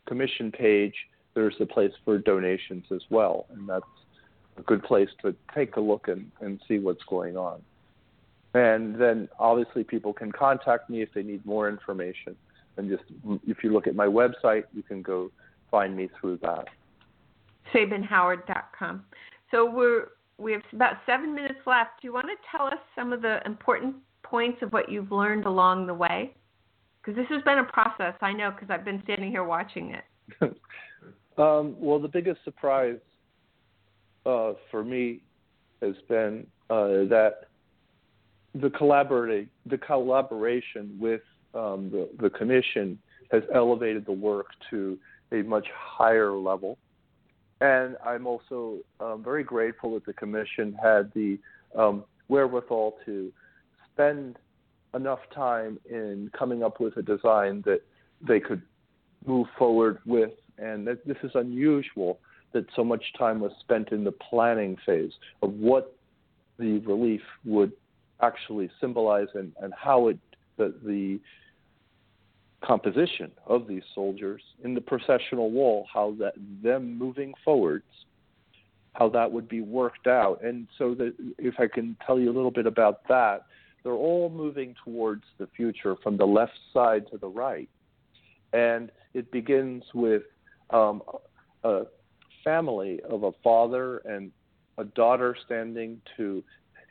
Commission 0.08 0.52
page, 0.52 0.94
there's 1.34 1.56
a 1.60 1.66
place 1.66 1.92
for 2.06 2.18
donations 2.18 2.86
as 2.94 3.02
well, 3.10 3.48
and 3.52 3.68
that's 3.68 3.86
a 4.60 4.64
good 4.64 4.84
place 4.84 5.10
to 5.22 5.36
take 5.56 5.76
a 5.76 5.80
look 5.80 6.08
and, 6.08 6.32
and 6.42 6.60
see 6.68 6.80
what's 6.80 7.04
going 7.10 7.38
on. 7.38 7.62
And 8.54 9.00
then 9.00 9.30
obviously 9.40 9.84
people 9.84 10.14
can 10.14 10.32
contact 10.32 10.90
me 10.90 11.02
if 11.02 11.10
they 11.14 11.24
need 11.24 11.46
more 11.46 11.70
information. 11.70 12.36
And 12.78 12.90
just 12.90 13.04
if 13.48 13.64
you 13.64 13.72
look 13.72 13.88
at 13.88 13.96
my 13.96 14.08
website, 14.08 14.64
you 14.74 14.84
can 14.84 15.02
go 15.02 15.32
find 15.70 15.96
me 15.96 16.10
through 16.20 16.40
that. 16.42 16.66
SabinHoward.com. 17.74 19.04
So 19.52 19.70
we're 19.70 20.08
we 20.38 20.54
have 20.54 20.62
about 20.72 20.94
seven 21.06 21.36
minutes 21.36 21.60
left. 21.66 22.02
Do 22.02 22.08
you 22.08 22.14
want 22.14 22.28
to 22.28 22.36
tell 22.50 22.68
us 22.68 22.80
some 22.96 23.12
of 23.12 23.22
the 23.22 23.40
important 23.46 23.96
points 24.24 24.60
of 24.62 24.72
what 24.72 24.90
you've 24.90 25.12
learned 25.12 25.46
along 25.46 25.86
the 25.86 25.94
way? 25.94 26.34
Because 27.02 27.18
this 27.18 27.28
has 27.30 27.44
been 27.44 27.60
a 27.60 27.66
process, 27.66 28.14
I 28.22 28.32
know, 28.32 28.52
because 28.52 28.70
I've 28.70 28.86
been 28.86 29.02
standing 29.04 29.32
here 29.32 29.44
watching 29.44 29.96
it. 29.96 30.06
um, 31.38 31.76
well, 31.78 32.00
the 32.00 32.08
biggest 32.08 32.42
surprise 32.46 33.00
uh, 34.26 34.54
for 34.72 34.84
me 34.84 35.22
has 35.82 35.96
been 36.08 36.46
uh, 36.70 37.06
that 37.10 37.46
the 38.56 38.70
collaborating 38.72 39.50
the 39.66 39.78
collaboration 39.78 40.98
with 41.00 41.22
um, 41.54 41.90
the, 41.92 42.10
the 42.20 42.30
commission 42.30 42.98
has 43.32 43.44
elevated 43.54 44.06
the 44.06 44.12
work 44.12 44.48
to 44.70 44.98
a 45.32 45.42
much 45.44 45.68
higher 45.74 46.32
level. 46.34 46.78
And 47.62 47.98
I'm 48.06 48.26
also 48.26 48.78
um, 49.00 49.24
very 49.24 49.44
grateful 49.44 49.94
that 49.96 50.06
the 50.06 50.14
commission 50.14 50.78
had 50.82 51.12
the 51.14 51.38
um, 51.76 52.06
wherewithal 52.28 52.98
to 53.06 53.32
spend 53.94 54.38
enough 54.96 55.20
time 55.34 55.78
in 55.90 56.32
coming 56.38 56.64
up 56.64 56.80
with 56.80 56.98
a 56.98 57.02
design 57.02 57.62
that 57.66 57.82
they 58.26 58.40
could 58.40 58.62
move 59.26 59.48
forward 59.58 60.00
with. 60.06 60.32
And 60.58 60.88
that 60.88 61.06
this 61.06 61.18
is 61.24 61.32
unusual 61.36 62.20
that 62.54 62.66
so 62.76 62.84
much 62.84 63.04
time 63.18 63.40
was 63.40 63.52
spent 63.60 63.90
in 63.92 64.04
the 64.04 64.12
planning 64.12 64.78
phase 64.86 65.14
of 65.42 65.54
what 65.54 65.96
the 66.58 66.80
relief 66.80 67.22
would 67.46 67.72
actually 68.22 68.70
symbolize 68.82 69.28
and, 69.34 69.54
and 69.62 69.74
how 69.74 70.08
it 70.08 70.18
the, 70.58 70.74
the 70.84 71.20
composition 72.62 73.32
of 73.48 73.68
these 73.68 73.84
soldiers 73.96 74.42
in 74.64 74.74
the 74.74 74.82
processional 74.82 75.50
wall, 75.50 75.88
how 75.92 76.14
that 76.20 76.34
them 76.62 76.98
moving 76.98 77.34
forwards, 77.44 77.86
how 78.94 79.08
that 79.10 79.32
would 79.32 79.48
be 79.48 79.62
worked 79.62 80.08
out. 80.08 80.44
And 80.44 80.68
so 80.78 80.96
if 81.38 81.56
I 81.58 81.68
can 81.68 81.96
tell 82.06 82.20
you 82.20 82.30
a 82.30 82.36
little 82.36 82.52
bit 82.52 82.68
about 82.68 83.08
that, 83.08 83.46
they're 83.84 83.94
all 83.94 84.30
moving 84.30 84.76
towards 84.84 85.24
the 85.38 85.48
future 85.56 85.96
from 86.04 86.18
the 86.18 86.26
left 86.26 86.60
side 86.74 87.10
to 87.12 87.18
the 87.18 87.30
right. 87.30 87.70
And 88.52 88.92
it 89.14 89.32
begins 89.32 89.84
with 89.94 90.24
um, 90.72 91.02
a 91.64 91.84
family 92.44 93.02
of 93.10 93.24
a 93.24 93.32
father 93.44 93.98
and 94.00 94.32
a 94.78 94.84
daughter 94.84 95.36
standing 95.46 96.02
to 96.18 96.44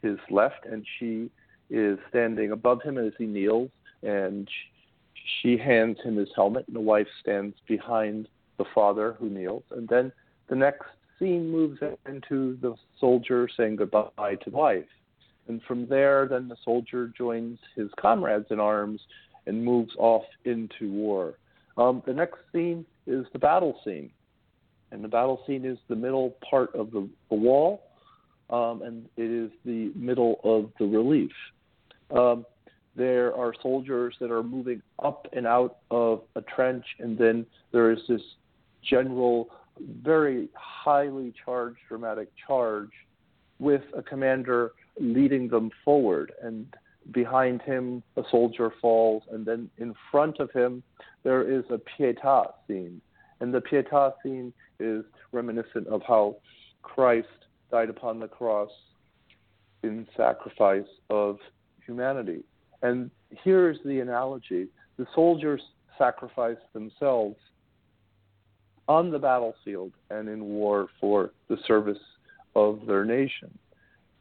his 0.03 0.19
left, 0.31 0.67
and 0.67 0.85
she 0.99 1.31
is 1.71 1.99
standing 2.09 2.53
above 2.53 2.83
him 2.83 2.99
as 2.99 3.13
he 3.19 3.27
kneels, 3.27 3.71
and 4.03 4.49
she 5.41 5.57
hands 5.57 5.99
him 6.03 6.17
his 6.17 6.29
helmet, 6.35 6.67
and 6.67 6.77
the 6.77 6.81
wife 6.81 7.09
stands 7.21 7.57
behind 7.67 8.29
the 8.59 8.65
father 8.75 9.17
who 9.19 9.29
kneels. 9.29 9.65
And 9.71 9.89
then 9.89 10.13
the 10.49 10.57
next 10.57 10.87
scene 11.19 11.51
moves 11.51 11.81
into 12.07 12.59
the 12.61 12.75
soldier 13.01 13.49
saying 13.57 13.77
goodbye 13.77 14.37
to 14.43 14.51
the 14.51 14.57
wife. 14.57 14.85
And 15.49 15.63
from 15.63 15.87
there, 15.89 16.27
then 16.29 16.49
the 16.49 16.57
soldier 16.65 17.11
joins 17.17 17.59
his 17.75 17.89
comrades 18.01 18.47
in 18.51 18.61
arms 18.61 19.01
and 19.47 19.65
moves 19.65 19.95
off 19.99 20.25
into 20.45 20.93
war. 20.93 21.35
Um, 21.77 22.03
the 22.07 22.13
next 22.13 22.39
scene 22.53 22.85
is 23.07 23.27
the 23.33 23.39
battle 23.39 23.81
scene. 23.85 24.11
And 24.91 25.05
the 25.05 25.09
battle 25.09 25.43
scene 25.47 25.65
is 25.65 25.79
the 25.89 25.97
middle 25.97 26.37
part 26.49 26.75
of 26.75 26.91
the, 26.91 27.09
the 27.29 27.37
wall, 27.37 27.83
um, 28.51 28.83
and 28.83 29.07
it 29.17 29.31
is 29.31 29.51
the 29.65 29.93
middle 29.95 30.41
of 30.45 30.71
the 30.79 30.87
relief. 30.87 31.33
Um, 32.11 32.47
there 32.97 33.35
are 33.37 33.53
soldiers 33.63 34.17
that 34.21 34.31
are 34.31 34.43
moving 34.43 34.83
up 35.03 35.29
and 35.33 35.47
out 35.47 35.79
of 35.91 36.23
a 36.35 36.41
trench, 36.43 36.85
and 36.99 37.17
then 37.17 37.47
there 37.71 37.93
is 37.93 37.99
this 38.09 38.23
general, 38.83 39.51
very 40.03 40.49
highly 40.55 41.33
charged, 41.45 41.79
dramatic 41.89 42.29
charge 42.47 42.91
with 43.59 43.83
a 43.97 44.03
commander 44.03 44.73
leading 44.99 45.49
them 45.49 45.71
forward. 45.85 46.33
And 46.43 46.67
behind 47.13 47.63
him, 47.63 48.03
a 48.17 48.23
soldier 48.31 48.73
falls, 48.81 49.23
and 49.31 49.47
then 49.47 49.71
in 49.79 49.95
front 50.11 50.41
of 50.41 50.51
him, 50.51 50.83
there 51.23 51.49
is 51.49 51.65
a 51.71 51.79
pietà 51.79 52.53
scene. 52.67 53.01
And 53.41 53.55
the 53.55 53.61
pietà 53.61 54.15
scene 54.23 54.53
is 54.81 55.05
reminiscent 55.33 55.87
of 55.89 56.03
how 56.07 56.37
Christ 56.83 57.29
died 57.71 57.91
upon 57.91 58.21
the 58.21 58.29
cross 58.29 58.71
in 59.83 60.07
sacrifice 60.17 60.89
of 61.11 61.39
humanity. 61.85 62.43
And 62.83 63.11
here's 63.45 63.79
the 63.85 64.01
analogy 64.01 64.69
the 64.99 65.07
soldiers 65.15 65.61
sacrificed 65.97 66.73
themselves 66.73 67.37
on 68.89 69.11
the 69.11 69.19
battlefield 69.19 69.93
and 70.11 70.29
in 70.29 70.45
war 70.45 70.89
for 71.01 71.31
the 71.49 71.59
service 71.67 71.99
of 72.57 72.81
their 72.87 73.05
nation. 73.05 73.57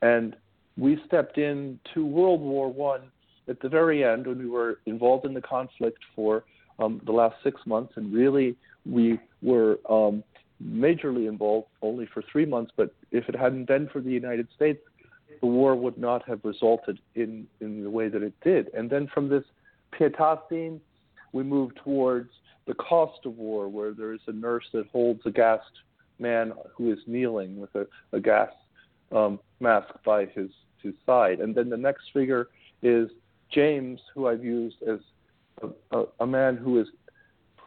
And 0.01 0.35
we 0.77 0.99
stepped 1.07 1.37
into 1.37 2.05
World 2.05 2.41
War 2.41 2.71
One 2.71 3.01
at 3.47 3.59
the 3.61 3.69
very 3.69 4.03
end 4.03 4.27
when 4.27 4.37
we 4.37 4.49
were 4.49 4.79
involved 4.85 5.25
in 5.25 5.33
the 5.33 5.41
conflict 5.41 5.99
for 6.15 6.43
um, 6.79 7.01
the 7.05 7.11
last 7.11 7.35
six 7.43 7.59
months, 7.65 7.93
and 7.95 8.13
really 8.13 8.55
we 8.85 9.19
were 9.41 9.79
um, 9.89 10.23
majorly 10.63 11.27
involved 11.27 11.67
only 11.81 12.07
for 12.13 12.23
three 12.31 12.45
months. 12.45 12.71
But 12.75 12.93
if 13.11 13.29
it 13.29 13.35
hadn't 13.35 13.65
been 13.65 13.87
for 13.87 14.01
the 14.01 14.11
United 14.11 14.47
States, 14.55 14.79
the 15.41 15.47
war 15.47 15.75
would 15.75 15.97
not 15.97 16.27
have 16.27 16.39
resulted 16.43 16.99
in 17.15 17.47
in 17.61 17.83
the 17.83 17.89
way 17.89 18.07
that 18.09 18.23
it 18.23 18.33
did. 18.43 18.69
And 18.73 18.89
then 18.89 19.07
from 19.13 19.29
this 19.29 19.43
pietà 19.93 20.39
scene, 20.49 20.81
we 21.31 21.43
move 21.43 21.75
towards 21.75 22.31
the 22.65 22.73
cost 22.73 23.25
of 23.25 23.37
war, 23.37 23.69
where 23.69 23.93
there 23.93 24.13
is 24.13 24.19
a 24.27 24.31
nurse 24.31 24.65
that 24.73 24.87
holds 24.87 25.21
a 25.25 25.31
gassed 25.31 25.63
man 26.19 26.53
who 26.75 26.91
is 26.91 26.99
kneeling 27.07 27.59
with 27.59 27.73
a, 27.75 27.85
a 28.11 28.19
gas 28.19 28.49
um, 29.11 29.39
mask 29.59 29.93
by 30.03 30.25
his 30.25 30.49
his 30.81 30.93
side. 31.05 31.39
And 31.39 31.53
then 31.53 31.69
the 31.69 31.77
next 31.77 32.05
figure 32.13 32.47
is 32.81 33.09
James, 33.51 33.99
who 34.13 34.27
I've 34.27 34.43
used 34.43 34.77
as 34.83 34.99
a, 35.61 35.97
a, 35.97 36.05
a 36.19 36.27
man 36.27 36.57
who 36.57 36.79
is 36.79 36.87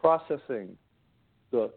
processing 0.01 0.77
the 1.51 1.71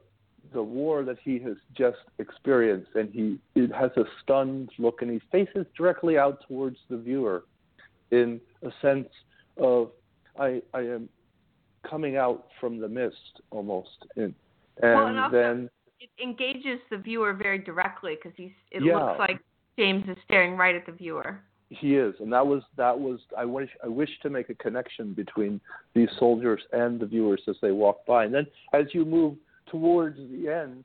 the 0.53 0.63
war 0.63 1.05
that 1.05 1.17
he 1.23 1.39
has 1.41 1.57
just 1.77 1.99
experienced, 2.19 2.91
and 2.95 3.11
he 3.11 3.39
it 3.55 3.73
has 3.73 3.91
a 3.97 4.05
stunned 4.23 4.71
look, 4.79 5.03
and 5.03 5.11
he 5.11 5.21
faces 5.33 5.67
directly 5.77 6.19
out 6.19 6.45
towards 6.47 6.77
the 6.91 6.97
viewer, 6.97 7.45
in 8.11 8.41
a 8.63 8.71
sense 8.83 9.09
of 9.57 9.91
I 10.39 10.63
I 10.73 10.81
am 10.81 11.09
coming 11.89 12.17
out 12.17 12.47
from 12.61 12.79
the 12.79 12.89
mist 12.89 13.41
almost, 13.51 14.07
and 14.17 14.35
and, 14.83 14.95
well, 14.95 15.07
and 15.07 15.19
also, 15.19 15.37
then 15.37 15.71
it 16.01 16.11
engages 16.23 16.81
the 16.91 16.99
viewer 16.99 17.33
very 17.33 17.59
directly 17.59 18.17
because 18.17 18.33
he's 18.37 18.53
it 18.71 18.85
yeah. 18.85 18.97
looks 18.97 19.19
like 19.19 19.41
James 19.79 20.05
is 20.09 20.17
staring 20.25 20.57
right 20.57 20.75
at 20.75 20.87
the 20.87 20.93
viewer. 20.93 21.41
He 21.71 21.97
is, 21.97 22.15
and 22.21 22.33
that 22.33 22.47
was 22.47 22.63
that 22.77 22.99
was. 22.99 23.21
I 23.37 23.45
wish 23.45 23.71
I 23.83 23.89
wish 23.89 24.11
to 24.23 24.31
make 24.31 24.51
a 24.51 24.55
connection 24.55 25.13
between 25.15 25.61
these 25.95 26.09
soldiers 26.19 26.61
and 26.73 27.01
the 27.01 27.07
viewers 27.07 27.43
as 27.49 27.57
they 27.63 27.73
walk 27.73 28.05
by. 28.07 28.27
And 28.27 28.35
then, 28.35 28.47
as 28.73 28.87
you 28.93 29.05
move 29.05 29.37
towards 29.75 30.17
the 30.17 30.49
end, 30.49 30.85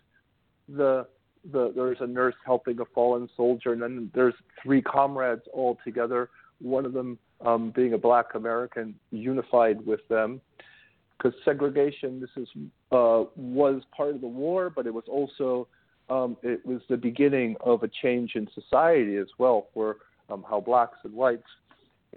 the 0.67 1.05
the 1.51 1.71
there's 1.75 1.97
a 2.01 2.07
nurse 2.07 2.35
helping 2.43 2.79
a 2.79 2.85
fallen 2.85 3.29
soldier, 3.37 3.73
and 3.73 3.81
then 3.81 4.11
there's 4.15 4.33
three 4.63 4.81
comrades 4.81 5.43
all 5.53 5.77
together. 5.85 6.29
One 6.59 6.85
of 6.85 6.93
them 6.93 7.19
um, 7.45 7.71
being 7.75 7.93
a 7.93 7.97
Black 7.97 8.33
American, 8.33 8.95
unified 9.11 9.85
with 9.85 10.01
them, 10.09 10.41
because 11.17 11.33
segregation. 11.45 12.19
This 12.19 12.31
is 12.35 12.47
uh, 12.91 13.25
was 13.35 13.83
part 13.95 14.15
of 14.15 14.21
the 14.21 14.27
war, 14.27 14.71
but 14.75 14.87
it 14.87 14.93
was 14.93 15.05
also 15.07 15.67
um, 16.09 16.35
it 16.41 16.65
was 16.65 16.81
the 16.89 16.97
beginning 16.97 17.55
of 17.61 17.83
a 17.83 17.89
change 18.01 18.31
in 18.33 18.47
society 18.55 19.17
as 19.17 19.27
well, 19.37 19.67
where 19.75 19.97
um, 20.29 20.43
how 20.49 20.59
blacks 20.59 20.97
and 21.03 21.13
whites 21.13 21.43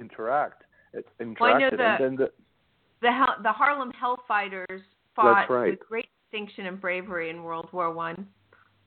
interact. 0.01 0.65
It 0.95 1.07
interacted. 1.21 1.41
Well, 1.41 1.55
I 1.55 1.59
know 1.59 1.71
the, 1.71 1.85
and 1.85 2.05
then 2.05 2.17
the, 2.17 2.31
the 3.03 3.27
the 3.43 3.53
Harlem 3.53 3.93
Hellfighters 3.93 4.81
fought 5.15 5.51
right. 5.51 5.71
with 5.71 5.81
great 5.81 6.07
distinction 6.33 6.67
and 6.67 6.81
bravery 6.81 7.31
in 7.31 7.43
World 7.43 7.69
War 7.73 7.93
One. 7.93 8.27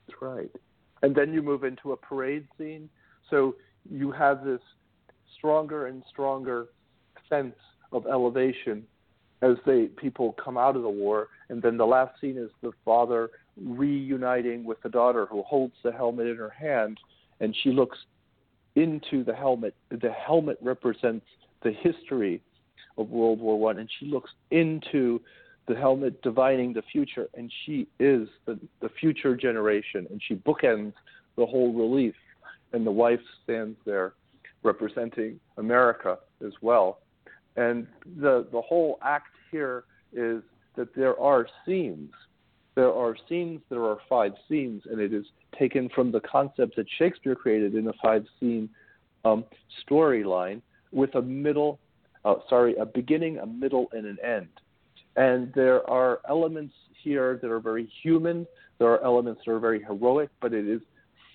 That's 0.08 0.22
right. 0.22 0.50
And 1.04 1.16
then 1.16 1.32
you 1.32 1.42
move 1.42 1.64
into 1.64 1.92
a 1.92 1.98
parade 1.98 2.48
scene. 2.58 2.90
So 3.30 3.56
you 3.90 4.12
have 4.12 4.44
this 4.44 4.62
stronger 5.38 5.88
and 5.88 6.04
stronger 6.10 6.68
sense 7.30 7.56
of 7.92 8.08
elevation 8.08 8.84
as 9.42 9.58
they 9.66 9.86
people 9.86 10.36
come 10.44 10.58
out 10.58 10.76
of 10.76 10.82
the 10.82 10.90
war. 10.90 11.28
And 11.50 11.62
then 11.62 11.78
the 11.78 11.86
last 11.86 12.20
scene 12.20 12.38
is 12.38 12.50
the 12.64 12.72
father 12.84 13.30
reuniting 13.64 14.64
with 14.64 14.82
the 14.82 14.90
daughter 14.90 15.28
who 15.28 15.44
holds 15.44 15.76
the 15.84 15.92
helmet 15.92 16.28
in 16.28 16.38
her 16.38 16.50
hand 16.50 17.00
and 17.40 17.56
she 17.64 17.70
looks 17.70 17.98
into 18.76 19.24
the 19.24 19.36
helmet. 19.36 19.76
The 19.92 20.12
helmet 20.12 20.58
represents 20.62 21.26
the 21.64 21.72
history 21.72 22.42
of 22.98 23.10
World 23.10 23.40
War 23.40 23.60
One, 23.60 23.80
and 23.80 23.90
she 24.00 24.06
looks 24.06 24.32
into 24.52 25.22
the 25.68 25.76
helmet 25.76 26.22
divining 26.22 26.74
the 26.74 26.84
future, 26.92 27.28
and 27.34 27.52
she 27.66 27.88
is 28.00 28.28
the, 28.46 28.60
the 28.82 28.90
future 29.00 29.36
generation, 29.36 30.08
and 30.10 30.22
she 30.28 30.36
bookends 30.36 30.94
the 31.38 31.46
whole 31.46 31.74
relief, 31.74 32.16
and 32.74 32.86
the 32.86 32.92
wife 32.92 33.20
stands 33.44 33.78
there 33.86 34.14
representing 34.64 35.40
America 35.58 36.18
as 36.46 36.54
well. 36.62 37.00
And 37.56 37.88
the 38.20 38.48
the 38.52 38.62
whole 38.62 39.00
act 39.02 39.34
here 39.52 39.86
is 40.14 40.44
that 40.76 40.94
there 40.96 41.20
are 41.20 41.48
scenes. 41.66 42.12
There 42.76 42.92
are 42.92 43.16
scenes, 43.30 43.62
there 43.70 43.84
are 43.84 43.98
five 44.10 44.34
scenes, 44.50 44.84
and 44.92 45.00
it 45.00 45.14
is 45.14 45.26
taken 45.58 45.88
from 45.96 46.12
the 46.12 46.20
concept 46.20 46.76
that 46.76 46.86
Shakespeare 46.98 47.36
created 47.36 47.76
in 47.76 47.88
a 47.88 47.94
five 48.04 48.26
scene 48.40 48.70
um, 49.24 49.46
storyline 49.88 50.62
with 50.92 51.16
a 51.16 51.22
middle, 51.22 51.80
uh, 52.26 52.36
sorry, 52.50 52.76
a 52.76 52.86
beginning, 52.86 53.38
a 53.40 53.46
middle, 53.46 53.88
and 53.94 54.06
an 54.06 54.18
end. 54.24 54.50
And 55.16 55.52
there 55.54 55.88
are 55.90 56.20
elements 56.28 56.74
here 57.04 57.40
that 57.42 57.50
are 57.50 57.60
very 57.60 57.90
human. 58.04 58.46
There 58.80 58.90
are 58.90 59.04
elements 59.04 59.42
that 59.46 59.52
are 59.52 59.60
very 59.60 59.82
heroic, 59.82 60.30
but 60.42 60.54
it 60.54 60.68
is 60.68 60.82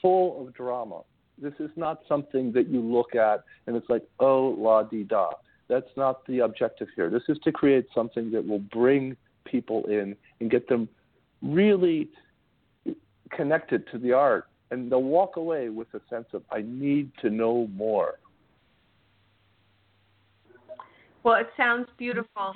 full 0.03 0.47
of 0.47 0.55
drama. 0.55 1.03
This 1.41 1.55
is 1.59 1.71
not 1.77 2.03
something 2.07 2.53
that 2.53 2.69
you 2.69 2.81
look 2.81 3.15
at 3.15 3.45
and 3.67 3.75
it's 3.77 3.89
like, 3.89 4.03
oh, 4.19 4.55
la 4.59 4.83
di 4.83 5.05
da. 5.05 5.31
That's 5.69 5.89
not 5.97 6.27
the 6.27 6.41
objective 6.41 6.89
here. 6.97 7.09
This 7.09 7.23
is 7.29 7.39
to 7.45 7.53
create 7.53 7.87
something 7.95 8.31
that 8.33 8.47
will 8.47 8.59
bring 8.59 9.17
people 9.45 9.85
in 9.87 10.17
and 10.41 10.51
get 10.51 10.69
them 10.69 10.89
really 11.43 12.11
connected 13.31 13.87
to 13.93 13.99
the 13.99 14.13
art. 14.13 14.49
And 14.71 14.91
they'll 14.91 15.03
walk 15.03 15.37
away 15.37 15.69
with 15.69 15.89
a 15.95 16.01
sense 16.11 16.27
of, 16.33 16.43
I 16.51 16.63
need 16.63 17.11
to 17.23 17.31
know 17.31 17.69
more. 17.75 18.19
Well, 21.23 21.37
it 21.37 21.49
sounds 21.57 21.89
beautiful. 21.97 22.55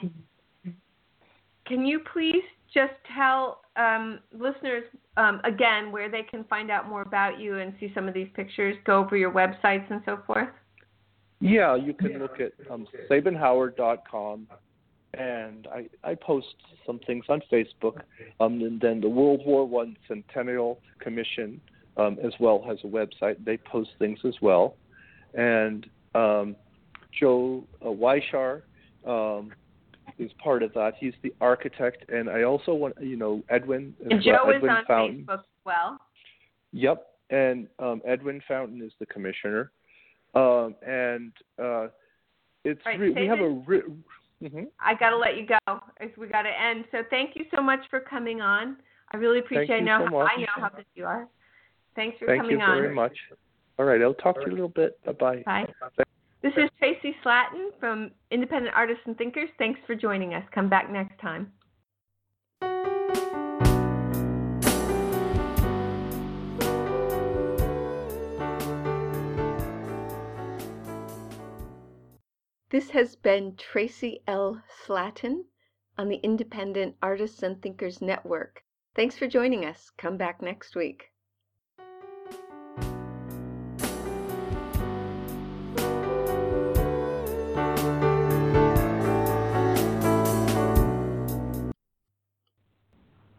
Can 1.67 1.87
you 1.87 2.01
please 2.13 2.43
just 2.73 2.93
tell 3.17 3.61
um, 3.77 4.21
listeners 4.33 4.85
um, 5.17 5.41
again 5.45 5.91
where 5.93 6.11
they 6.11 6.23
can 6.23 6.45
find 6.45 6.71
out 6.71 6.89
more 6.89 7.03
about 7.03 7.39
you 7.39 7.59
and 7.59 7.73
see 7.81 7.91
some 7.95 8.09
of 8.09 8.15
these 8.15 8.29
pictures, 8.35 8.77
go 8.85 8.99
over 8.99 9.17
your 9.17 9.31
websites 9.31 9.91
and 9.91 10.03
so 10.05 10.19
forth? 10.27 10.49
Yeah, 11.41 11.77
you 11.77 11.95
can 11.95 12.19
look 12.19 12.41
at 12.41 12.53
um, 12.71 12.87
sabinhoward.com, 13.11 14.47
and 15.15 15.69
I, 15.73 15.87
I 16.03 16.15
post 16.15 16.55
some 16.87 17.01
things 17.07 17.25
on 17.29 17.43
Facebook. 17.53 18.01
Um, 18.41 18.61
and 18.63 18.81
then 18.81 19.01
the 19.01 19.09
World 19.09 19.43
War 19.45 19.67
One 19.67 19.97
Centennial 20.09 20.81
Commission 21.01 21.61
um, 21.97 22.19
as 22.25 22.33
well 22.41 22.65
has 22.67 22.79
a 22.85 22.87
website. 22.87 23.45
They 23.45 23.57
post 23.59 23.91
things 23.99 24.19
as 24.25 24.35
well. 24.41 24.77
And 25.35 25.87
um, 26.15 26.57
Joe 27.19 27.65
uh, 27.83 27.87
Weishaar 27.87 28.63
um, 29.07 29.53
is 30.19 30.31
part 30.43 30.63
of 30.63 30.73
that. 30.75 30.95
He's 30.99 31.15
the 31.23 31.33
architect, 31.41 32.11
and 32.11 32.29
I 32.29 32.43
also 32.43 32.75
want 32.75 32.95
you 33.01 33.17
know 33.17 33.43
Edwin. 33.49 33.95
And 34.11 34.23
Joe 34.23 34.39
well, 34.45 34.55
Edwin 34.55 34.71
is 34.71 34.77
on 34.79 34.85
Fountain. 34.87 35.25
Facebook 35.25 35.35
as 35.35 35.45
well. 35.65 35.99
Yep, 36.73 37.07
and 37.31 37.69
um, 37.79 38.03
Edwin 38.07 38.41
Fountain 38.47 38.83
is 38.83 38.93
the 38.99 39.07
commissioner, 39.07 39.71
um, 40.35 40.75
and 40.87 41.33
uh, 41.63 41.89
it's 42.65 42.85
Right, 42.85 42.99
re- 42.99 43.13
we 43.13 43.27
have 43.27 43.41
a. 43.41 43.51
Re- 43.67 43.83
mhm. 44.43 44.67
I 44.81 44.95
got 44.95 45.11
to 45.11 45.17
let 45.17 45.37
you 45.37 45.47
go. 45.47 45.81
We 46.17 46.27
got 46.29 46.43
to 46.43 46.61
end. 46.61 46.85
So 46.91 46.99
thank 47.11 47.37
you 47.37 47.45
so 47.55 47.63
much 47.63 47.81
for 47.91 48.01
coming 48.01 48.41
on. 48.41 48.77
I 49.13 49.17
really 49.17 49.39
appreciate. 49.41 49.69
Thank 49.69 49.87
you 49.87 49.93
I 49.93 49.99
know 49.99 50.07
so 50.07 50.19
much. 50.19 50.31
I 50.37 50.41
know 50.41 50.47
how 50.57 50.69
busy 50.71 50.87
you 50.95 51.05
are. 51.05 51.29
Thanks 51.95 52.19
for 52.19 52.27
Thank 52.27 52.43
coming 52.43 52.61
on. 52.61 52.69
Thank 52.69 52.77
you 52.77 52.83
very 52.83 52.95
much. 52.95 53.17
All 53.79 53.85
right, 53.85 54.01
I'll 54.01 54.15
talk 54.15 54.37
to 54.37 54.43
you 54.43 54.53
a 54.53 54.55
little 54.55 54.69
bit. 54.69 55.03
Bye 55.05 55.13
bye. 55.13 55.43
Bye. 55.45 56.04
This 56.45 56.59
is 56.59 56.69
Tracy 56.79 57.17
Slatton 57.25 57.71
from 57.81 58.11
Independent 58.31 58.77
Artists 58.77 59.05
and 59.07 59.17
Thinkers. 59.17 59.49
Thanks 59.57 59.81
for 59.87 59.95
joining 59.95 60.35
us. 60.35 60.45
Come 60.53 60.69
back 60.69 60.91
next 60.91 61.19
time. 61.19 61.51
This 72.69 72.91
has 72.91 73.17
been 73.17 73.57
Tracy 73.57 74.21
L. 74.27 74.61
Slatton 74.87 75.45
on 75.97 76.11
the 76.11 76.17
Independent 76.17 76.97
Artists 77.01 77.43
and 77.43 77.63
Thinkers 77.63 78.03
Network. 78.03 78.63
Thanks 78.95 79.17
for 79.17 79.27
joining 79.27 79.65
us. 79.65 79.91
Come 79.97 80.19
back 80.19 80.43
next 80.43 80.77
week. 80.77 81.14